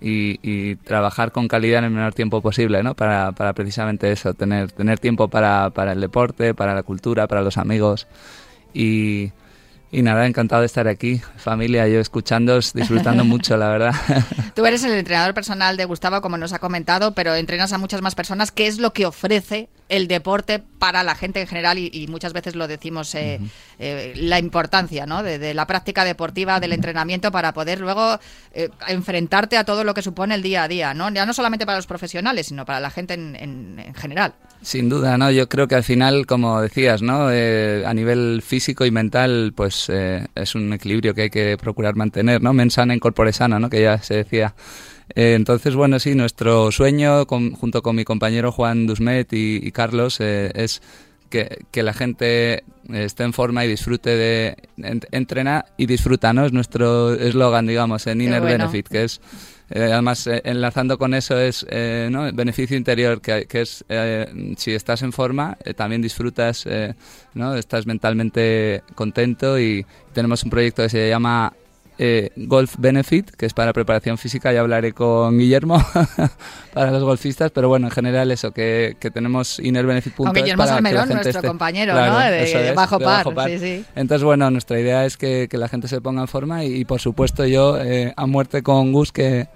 y, 0.00 0.38
y 0.42 0.76
trabajar 0.76 1.30
con 1.30 1.46
calidad 1.46 1.78
en 1.78 1.84
el 1.86 1.90
menor 1.92 2.12
tiempo 2.12 2.42
posible, 2.42 2.82
¿no? 2.82 2.94
Para, 2.94 3.32
para 3.32 3.52
precisamente 3.52 4.10
eso, 4.10 4.34
tener, 4.34 4.72
tener 4.72 4.98
tiempo 4.98 5.28
para, 5.28 5.70
para 5.70 5.92
el 5.92 6.00
deporte, 6.00 6.52
para 6.52 6.74
la 6.74 6.82
cultura, 6.82 7.26
para 7.26 7.42
los 7.42 7.56
amigos. 7.56 8.06
Y, 8.74 9.32
y 9.92 10.02
nada, 10.02 10.26
encantado 10.26 10.60
de 10.60 10.66
estar 10.66 10.86
aquí, 10.86 11.20
familia, 11.36 11.88
yo 11.88 12.00
escuchándoos, 12.00 12.72
disfrutando 12.72 13.24
mucho, 13.26 13.56
la 13.56 13.68
verdad. 13.68 13.94
Tú 14.54 14.64
eres 14.64 14.84
el 14.84 14.92
entrenador 14.92 15.34
personal 15.34 15.76
de 15.76 15.84
Gustavo, 15.84 16.20
como 16.20 16.36
nos 16.36 16.52
ha 16.52 16.58
comentado, 16.58 17.14
pero 17.14 17.34
entrenas 17.34 17.72
a 17.72 17.78
muchas 17.78 18.02
más 18.02 18.14
personas. 18.14 18.52
¿Qué 18.52 18.66
es 18.66 18.78
lo 18.78 18.92
que 18.92 19.06
ofrece 19.06 19.68
el 19.90 20.08
deporte 20.08 20.62
para 20.78 21.02
la 21.02 21.14
gente 21.14 21.40
en 21.42 21.46
general? 21.46 21.76
Y, 21.78 21.90
y 21.92 22.06
muchas 22.06 22.32
veces 22.32 22.54
lo 22.54 22.66
decimos, 22.66 23.14
eh, 23.14 23.38
eh, 23.78 24.14
la 24.16 24.38
importancia 24.38 25.04
¿no? 25.04 25.22
de, 25.22 25.38
de 25.38 25.52
la 25.52 25.66
práctica 25.66 26.04
deportiva, 26.04 26.58
del 26.60 26.72
entrenamiento, 26.72 27.30
para 27.30 27.52
poder 27.52 27.80
luego 27.80 28.18
eh, 28.54 28.70
enfrentarte 28.88 29.56
a 29.58 29.64
todo 29.64 29.84
lo 29.84 29.92
que 29.92 30.00
supone 30.02 30.34
el 30.34 30.42
día 30.42 30.62
a 30.62 30.68
día. 30.68 30.94
¿no? 30.94 31.10
Ya 31.12 31.26
no 31.26 31.34
solamente 31.34 31.66
para 31.66 31.76
los 31.78 31.86
profesionales, 31.86 32.46
sino 32.46 32.64
para 32.64 32.80
la 32.80 32.90
gente 32.90 33.14
en, 33.14 33.36
en- 33.36 33.78
en 33.78 33.94
general. 33.94 34.32
Sin 34.62 34.88
duda, 34.88 35.16
¿no? 35.18 35.30
Yo 35.30 35.48
creo 35.48 35.66
que 35.68 35.74
al 35.74 35.84
final, 35.84 36.26
como 36.26 36.60
decías, 36.60 37.00
¿no? 37.02 37.30
Eh, 37.32 37.82
a 37.86 37.94
nivel 37.94 38.42
físico 38.46 38.84
y 38.84 38.90
mental, 38.90 39.52
pues 39.56 39.86
eh, 39.88 40.26
es 40.34 40.54
un 40.54 40.72
equilibrio 40.72 41.14
que 41.14 41.22
hay 41.22 41.30
que 41.30 41.56
procurar 41.58 41.96
mantener, 41.96 42.42
¿no? 42.42 42.52
Mens 42.52 42.74
sana 42.74 42.92
in 42.92 43.00
corpore 43.00 43.32
sana, 43.32 43.58
¿no? 43.58 43.70
Que 43.70 43.80
ya 43.82 44.02
se 44.02 44.14
decía. 44.14 44.54
Eh, 45.14 45.34
entonces, 45.34 45.74
bueno, 45.74 45.98
sí, 45.98 46.14
nuestro 46.14 46.70
sueño, 46.72 47.26
con- 47.26 47.52
junto 47.52 47.82
con 47.82 47.96
mi 47.96 48.04
compañero 48.04 48.52
Juan 48.52 48.86
Dusmet 48.86 49.32
y, 49.32 49.60
y 49.62 49.72
Carlos, 49.72 50.18
eh, 50.20 50.50
es 50.54 50.82
que, 51.28 51.58
que 51.70 51.82
la 51.82 51.92
gente 51.92 52.64
esté 52.92 53.22
en 53.24 53.32
forma 53.32 53.64
y 53.64 53.68
disfrute 53.68 54.10
de 54.16 54.56
en- 54.78 55.00
entrena 55.12 55.64
y 55.76 55.86
disfruta, 55.86 56.32
¿no? 56.32 56.44
Es 56.44 56.52
nuestro 56.52 57.14
eslogan, 57.14 57.66
digamos, 57.66 58.06
en 58.06 58.20
Inner 58.20 58.40
bueno. 58.40 58.58
Benefit, 58.64 58.88
que 58.88 59.04
es 59.04 59.20
eh, 59.72 59.90
además 59.92 60.26
eh, 60.26 60.42
enlazando 60.44 60.98
con 60.98 61.14
eso 61.14 61.38
es 61.38 61.64
eh, 61.70 62.08
¿no? 62.10 62.26
el 62.26 62.32
beneficio 62.32 62.76
interior, 62.76 63.20
que, 63.20 63.46
que 63.46 63.60
es 63.60 63.84
eh, 63.88 64.26
si 64.56 64.72
estás 64.72 65.02
en 65.02 65.12
forma, 65.12 65.56
eh, 65.64 65.74
también 65.74 66.02
disfrutas, 66.02 66.66
eh, 66.68 66.94
¿no? 67.34 67.54
Estás 67.54 67.86
mentalmente 67.86 68.82
contento 68.96 69.60
y 69.60 69.86
tenemos 70.12 70.42
un 70.42 70.50
proyecto 70.50 70.82
que 70.82 70.88
se 70.88 71.08
llama 71.08 71.52
eh, 72.02 72.30
Golf 72.34 72.76
Benefit, 72.78 73.30
que 73.32 73.44
es 73.44 73.52
para 73.52 73.74
preparación 73.74 74.16
física, 74.16 74.50
ya 74.54 74.60
hablaré 74.60 74.94
con 74.94 75.36
Guillermo 75.38 75.76
para 76.72 76.90
los 76.90 77.02
golfistas, 77.04 77.50
pero 77.50 77.68
bueno, 77.68 77.88
en 77.88 77.90
general 77.90 78.30
eso, 78.30 78.52
que, 78.52 78.96
que 78.98 79.10
tenemos 79.10 79.58
innerbenefit.es 79.58 80.16
Con 80.16 80.32
Guillermo 80.32 80.56
para 80.64 80.76
que 80.78 80.82
la 80.82 80.88
Salmerón, 80.88 81.08
gente 81.08 81.14
nuestro 81.24 81.40
esté- 81.42 81.46
compañero, 81.48 81.92
Claro, 81.92 82.12
¿no? 82.14 82.18
De, 82.20 82.68
es, 82.70 82.74
Bajo 82.74 82.98
de 82.98 83.04
Par. 83.04 83.24
Bajo 83.24 83.34
Par. 83.34 83.50
Sí, 83.50 83.58
sí. 83.58 83.84
Entonces, 83.94 84.24
bueno, 84.24 84.50
nuestra 84.50 84.80
idea 84.80 85.04
es 85.04 85.18
que, 85.18 85.46
que 85.50 85.58
la 85.58 85.68
gente 85.68 85.88
se 85.88 86.00
ponga 86.00 86.22
en 86.22 86.28
forma 86.28 86.64
y, 86.64 86.74
y, 86.74 86.84
por 86.86 87.00
supuesto 87.00 87.44
yo 87.44 87.78
eh, 87.78 88.14
a 88.16 88.26
muerte 88.26 88.62
con 88.62 88.92
Gus, 88.92 89.12
que, 89.12 89.48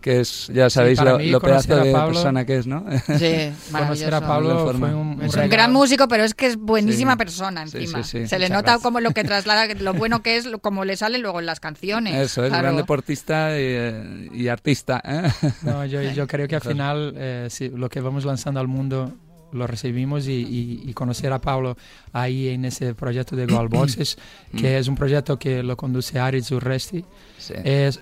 que 0.00 0.20
es, 0.20 0.50
ya 0.54 0.70
sabéis, 0.70 0.98
para 0.98 1.12
lo, 1.12 1.18
mí 1.18 1.26
lo 1.30 1.40
pedazo 1.40 1.76
de 1.76 1.92
Pablo- 1.92 2.14
persona 2.14 2.44
que 2.44 2.56
es, 2.56 2.66
¿no? 2.66 2.84
Sí, 3.18 3.52
Conocer 3.72 4.14
a. 4.14 4.20
Pablo 4.20 4.72
fue 4.76 4.94
un, 4.94 5.08
un 5.18 5.22
Es 5.22 5.34
un 5.34 5.48
gran 5.48 5.72
músico, 5.72 6.08
pero 6.08 6.24
es 6.24 6.34
que 6.34 6.46
es 6.46 6.56
buenísima 6.56 7.12
Sí. 7.12 7.18
persona 7.18 7.66
Sí, 7.66 7.78
encima. 7.78 8.02
sí, 8.02 8.20
sí. 8.22 8.26
Se 8.26 8.38
le 8.38 8.46
Muchas 8.46 8.50
nota 8.56 8.62
gracias. 8.72 8.82
como 8.82 9.00
lo 9.00 9.10
que 9.12 9.24
traslada, 9.24 9.66
lo 9.80 9.94
bueno 9.94 10.22
que 10.22 10.36
es, 10.36 10.48
como 10.62 10.84
le 10.84 10.96
sale 10.96 11.18
luego 11.18 11.40
en 11.40 11.46
las 11.46 11.60
canciones. 11.60 12.14
Eso, 12.14 12.42
es 12.44 12.48
Claro. 12.50 12.62
gran 12.64 12.76
deportista 12.76 13.50
y, 13.58 13.62
eh, 13.64 14.28
y 14.32 14.48
artista. 14.48 15.02
¿eh? 15.04 15.30
No, 15.62 15.84
yo, 15.84 16.00
yo 16.02 16.26
creo 16.26 16.48
que 16.48 16.56
al 16.56 16.62
final 16.62 17.12
eh, 17.16 17.46
sí, 17.50 17.68
lo 17.68 17.88
que 17.88 18.00
vamos 18.00 18.24
lanzando 18.24 18.60
al 18.60 18.68
mundo 18.68 19.12
lo 19.52 19.66
recibimos 19.66 20.28
y, 20.28 20.32
y- 20.32 20.82
y 20.88 20.92
conocer 20.94 21.32
a 21.32 21.40
Pablo 21.40 21.76
ahí 22.12 22.50
en 22.50 22.64
ese 22.64 22.94
proyecto 22.94 23.34
de 23.34 23.46
Goal 23.46 23.66
Boxes, 23.68 24.16
que 24.56 24.78
es 24.78 24.86
un 24.86 24.94
proyecto 24.94 25.38
que 25.40 25.64
lo 25.64 25.76
conduce 25.76 26.20
Ari 26.20 26.40
Zurresti, 26.40 27.04
Sí. 27.36 27.54
es, 27.64 27.98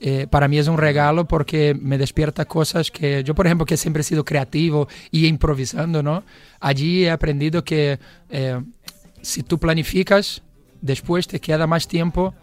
eh, 0.00 0.26
para 0.28 0.48
mí 0.48 0.58
es 0.58 0.66
un 0.66 0.78
regalo 0.78 1.26
porque 1.28 1.76
me 1.78 1.98
despierta 1.98 2.46
cosas 2.46 2.90
que 2.90 3.22
yo, 3.22 3.34
por 3.34 3.46
ejemplo, 3.46 3.66
que 3.66 3.76
siempre 3.76 4.00
he 4.00 4.04
sido 4.04 4.24
creativo 4.24 4.88
y 5.10 5.26
improvisando, 5.26 6.02
¿no? 6.02 6.24
Allí 6.58 7.04
he 7.04 7.10
aprendido 7.10 7.62
que 7.62 7.98
eh, 8.30 8.60
si 9.20 9.42
tú 9.42 9.58
planificas, 9.58 10.42
después 10.80 11.28
te 11.28 11.38
queda 11.38 11.66
más 11.66 11.86
tiempo 11.86 12.34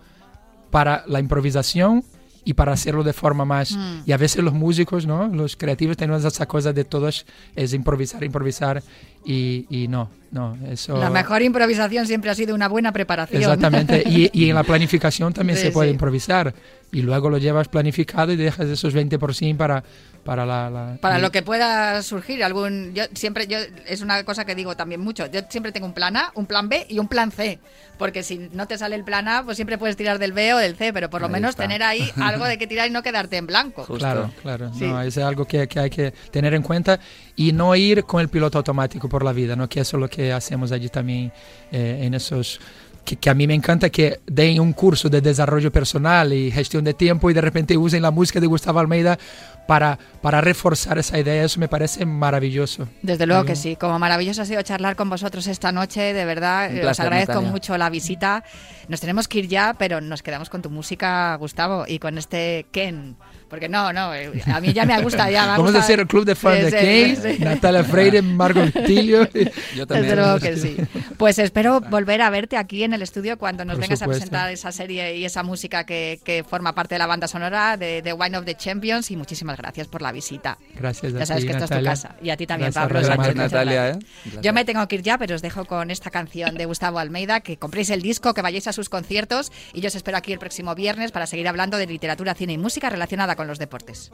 para 0.69 1.03
la 1.07 1.19
improvisación 1.19 2.03
y 2.47 2.53
para 2.53 2.71
hacerlo 2.71 3.03
de 3.03 3.11
forma 3.11 3.43
más... 3.43 3.73
Mm. 3.73 4.03
Y 4.05 4.13
a 4.13 4.17
veces 4.17 4.41
los 4.41 4.53
músicos, 4.53 5.05
¿no? 5.05 5.27
Los 5.27 5.57
creativos 5.57 5.97
tenemos 5.97 6.23
esa 6.23 6.45
cosa 6.45 6.71
de 6.71 6.85
todos, 6.85 7.25
es 7.57 7.73
improvisar, 7.73 8.23
improvisar 8.23 8.81
y, 9.25 9.65
y 9.69 9.89
no, 9.89 10.09
no, 10.31 10.57
eso... 10.71 10.97
La 10.97 11.09
mejor 11.09 11.41
improvisación 11.41 12.07
siempre 12.07 12.29
ha 12.29 12.35
sido 12.35 12.55
una 12.55 12.69
buena 12.69 12.93
preparación. 12.93 13.41
Exactamente, 13.41 14.01
y, 14.09 14.29
y 14.31 14.49
en 14.49 14.55
la 14.55 14.63
planificación 14.63 15.33
también 15.33 15.57
Sí, 15.57 15.65
se 15.65 15.71
puede 15.71 15.89
sí. 15.89 15.95
improvisar. 15.95 16.53
Y 16.89 17.01
luego 17.01 17.29
lo 17.29 17.37
llevas 17.37 17.67
planificado 17.67 18.31
y 18.31 18.37
dejas 18.37 18.67
esos 18.67 18.95
20% 18.95 19.57
para, 19.57 19.83
para 20.27 20.45
la... 20.45 20.69
la- 20.69 20.97
Para 21.01 21.17
y- 21.17 21.21
lo 21.21 21.31
que 21.31 21.41
pueda 21.41 22.01
surgir, 22.03 22.43
algún, 22.43 22.93
yo 22.93 23.05
siempre, 23.13 23.47
yo 23.47 23.57
es 23.87 24.01
una 24.01 24.23
cosa 24.23 24.45
que 24.45 24.53
digo 24.53 24.75
también 24.75 25.01
mucho. 25.01 25.25
Yo 25.27 25.39
siempre 25.49 25.71
tengo 25.71 25.87
un 25.87 25.93
plan 25.93 26.15
A, 26.17 26.31
un 26.35 26.45
plan 26.45 26.69
B 26.69 26.85
y 26.89 26.99
un 26.99 27.07
plan 27.07 27.31
C, 27.31 27.59
porque 27.97 28.21
si 28.23 28.49
no 28.51 28.67
te 28.67 28.77
sale 28.77 28.95
el 28.95 29.03
plan 29.03 29.27
A, 29.27 29.43
pues 29.43 29.55
siempre 29.57 29.77
puedes 29.77 29.95
tirar 29.97 30.19
del 30.19 30.33
B 30.33 30.53
o 30.53 30.57
del 30.57 30.75
C, 30.75 30.93
pero 30.93 31.09
por 31.09 31.21
lo 31.21 31.27
Ahí 31.27 31.33
menos 31.33 31.51
está. 31.51 31.63
tener 31.63 31.81
ahí 31.81 32.07
algo 32.17 32.45
de 32.45 32.57
que 32.57 32.67
tirar 32.67 32.87
y 32.87 32.91
no 32.91 33.01
quedarte 33.01 33.37
en 33.37 33.47
blanco. 33.47 33.83
Justo. 33.83 33.97
Claro, 33.97 34.31
claro. 34.41 34.71
Sí. 34.73 34.85
No, 34.85 35.01
es 35.01 35.17
algo 35.17 35.45
que, 35.45 35.67
que 35.67 35.79
hay 35.79 35.89
que 35.89 36.11
tener 36.31 36.53
en 36.53 36.61
cuenta 36.61 36.99
y 37.35 37.53
no 37.53 37.73
ir 37.75 38.03
con 38.03 38.21
el 38.21 38.29
piloto 38.29 38.57
automático 38.57 39.07
por 39.09 39.23
la 39.23 39.31
vida, 39.33 39.55
¿no? 39.55 39.67
que 39.69 39.79
eso 39.79 39.97
es 39.97 40.01
lo 40.01 40.09
que 40.09 40.33
hacemos 40.33 40.71
allí 40.71 40.89
también 40.89 41.31
eh, 41.71 42.01
en 42.03 42.13
esos... 42.13 42.59
Que, 43.05 43.15
que 43.15 43.29
a 43.29 43.33
mí 43.33 43.47
me 43.47 43.53
encanta 43.53 43.89
que 43.89 44.19
den 44.25 44.59
un 44.59 44.73
curso 44.73 45.07
de 45.07 45.21
desarrollo 45.21 45.71
personal 45.71 46.33
y 46.33 46.51
gestión 46.51 46.83
de 46.83 46.93
tiempo 46.93 47.29
y 47.31 47.33
de 47.33 47.39
repente 47.39 47.77
usen 47.77 48.01
la 48.01 48.11
música 48.11 48.41
de 48.41 48.47
Gustavo 48.47 48.79
Almeida 48.79 49.17
para, 49.67 49.99
para 50.21 50.41
reforzar 50.41 50.97
esa 50.97 51.19
idea. 51.19 51.43
Eso 51.43 51.59
me 51.59 51.67
parece 51.67 52.05
maravilloso. 52.05 52.87
Desde 53.01 53.25
luego 53.25 53.45
que 53.45 53.55
sí. 53.55 53.75
Como 53.75 53.99
maravilloso 53.99 54.41
ha 54.41 54.45
sido 54.45 54.61
charlar 54.61 54.95
con 54.95 55.09
vosotros 55.09 55.45
esta 55.47 55.71
noche, 55.71 56.13
de 56.13 56.25
verdad. 56.25 56.71
Eh, 56.71 56.75
Os 56.75 56.81
placer, 56.81 57.05
agradezco 57.05 57.33
Natalia. 57.33 57.51
mucho 57.51 57.77
la 57.77 57.89
visita. 57.89 58.43
Nos 58.87 59.01
tenemos 59.01 59.27
que 59.27 59.39
ir 59.39 59.47
ya, 59.47 59.75
pero 59.77 60.01
nos 60.01 60.23
quedamos 60.23 60.49
con 60.49 60.61
tu 60.61 60.69
música, 60.69 61.35
Gustavo, 61.35 61.85
y 61.87 61.99
con 61.99 62.17
este 62.17 62.65
Ken. 62.71 63.17
Porque 63.49 63.69
no, 63.69 63.93
no, 63.93 64.13
eh, 64.13 64.31
a 64.45 64.59
mí 64.59 64.73
ya 64.73 64.85
me 64.85 65.01
gusta. 65.01 65.29
Ya 65.29 65.43
me 65.43 65.51
Vamos 65.57 65.75
a 65.75 65.79
hacer 65.79 65.99
el 65.99 66.07
club 66.07 66.25
de 66.25 66.35
fans 66.35 66.71
de 66.71 66.71
Kane. 66.71 67.39
Natalia 67.39 67.83
Freire, 67.83 68.21
Margot 68.21 68.71
Tilio. 68.85 69.27
Yo 69.75 69.87
también. 69.87 70.09
Desde 70.09 70.15
luego 70.15 70.39
que 70.39 70.57
sí. 70.57 70.77
Pues 71.17 71.39
espero 71.39 71.81
volver 71.81 72.21
a 72.21 72.29
verte 72.29 72.57
aquí 72.57 72.83
en 72.83 72.93
el 72.93 73.01
estudio 73.01 73.37
cuando 73.37 73.65
nos 73.65 73.75
Por 73.75 73.81
vengas 73.83 74.01
a 74.01 74.07
presentar 74.07 74.51
esa 74.51 74.71
serie 74.71 75.15
y 75.17 75.25
esa 75.25 75.43
música 75.43 75.85
que, 75.85 76.19
que 76.23 76.43
forma 76.43 76.73
parte 76.75 76.95
de 76.95 76.99
la 76.99 77.07
banda 77.07 77.27
sonora 77.27 77.77
de 77.77 78.01
The 78.01 78.13
Wine 78.13 78.37
of 78.37 78.45
the 78.45 78.55
Champions. 78.55 79.11
Y 79.11 79.15
muchísimas 79.17 79.57
gracias 79.57 79.87
por 79.87 80.01
la 80.01 80.11
visita. 80.11 80.57
Gracias 80.75 81.13
Ya 81.13 81.25
sabes 81.25 81.43
ti, 81.43 81.47
que 81.47 81.53
Natalia. 81.53 81.93
es 81.93 82.01
tu 82.01 82.07
casa. 82.07 82.15
Y 82.21 82.29
a 82.29 82.37
ti 82.37 82.45
también, 82.47 82.71
Gracias, 82.71 82.93
Pablo. 82.93 83.07
Sánchez, 83.07 83.35
Natalia. 83.35 83.89
¿eh? 83.89 83.99
Yo 84.41 84.53
me 84.53 84.65
tengo 84.65 84.87
que 84.87 84.95
ir 84.95 85.01
ya, 85.01 85.17
pero 85.17 85.35
os 85.35 85.41
dejo 85.41 85.65
con 85.65 85.91
esta 85.91 86.09
canción 86.09 86.55
de 86.55 86.65
Gustavo 86.65 86.99
Almeida, 86.99 87.39
que 87.39 87.57
compréis 87.57 87.89
el 87.89 88.01
disco, 88.01 88.33
que 88.33 88.41
vayáis 88.41 88.67
a 88.67 88.73
sus 88.73 88.89
conciertos 88.89 89.51
y 89.73 89.81
yo 89.81 89.87
os 89.87 89.95
espero 89.95 90.17
aquí 90.17 90.33
el 90.33 90.39
próximo 90.39 90.75
viernes 90.75 91.11
para 91.11 91.27
seguir 91.27 91.47
hablando 91.47 91.77
de 91.77 91.87
literatura, 91.87 92.33
cine 92.33 92.53
y 92.53 92.57
música 92.57 92.89
relacionada 92.89 93.35
con 93.37 93.47
los 93.47 93.59
deportes. 93.59 94.11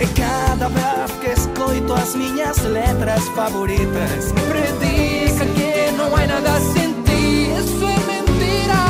E 0.00 0.06
cada 0.14 0.68
vez 0.68 1.12
que 1.20 1.36
as 1.92 2.14
minhas 2.14 2.58
letras 2.64 3.22
favoritas 3.36 4.32
Predica 4.48 5.44
que 5.44 5.92
não 5.92 6.16
há 6.16 6.26
nada 6.26 6.58
sem 6.72 6.94
ti, 7.04 7.52
isso 7.52 7.84
é 7.84 7.98
mentira. 8.08 8.80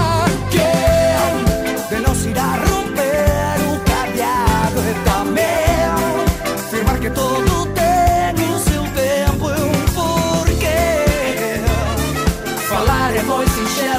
Que 0.52 1.94
de 1.96 2.00
nos 2.00 2.19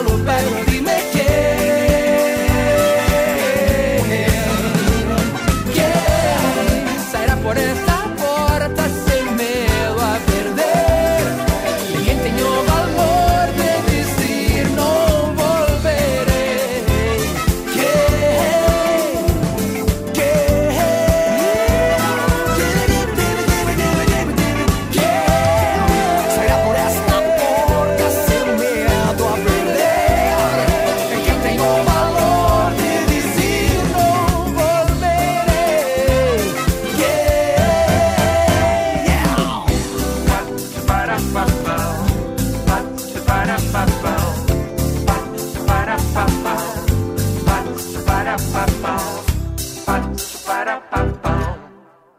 belo, 0.03 0.17
belo. 0.17 0.70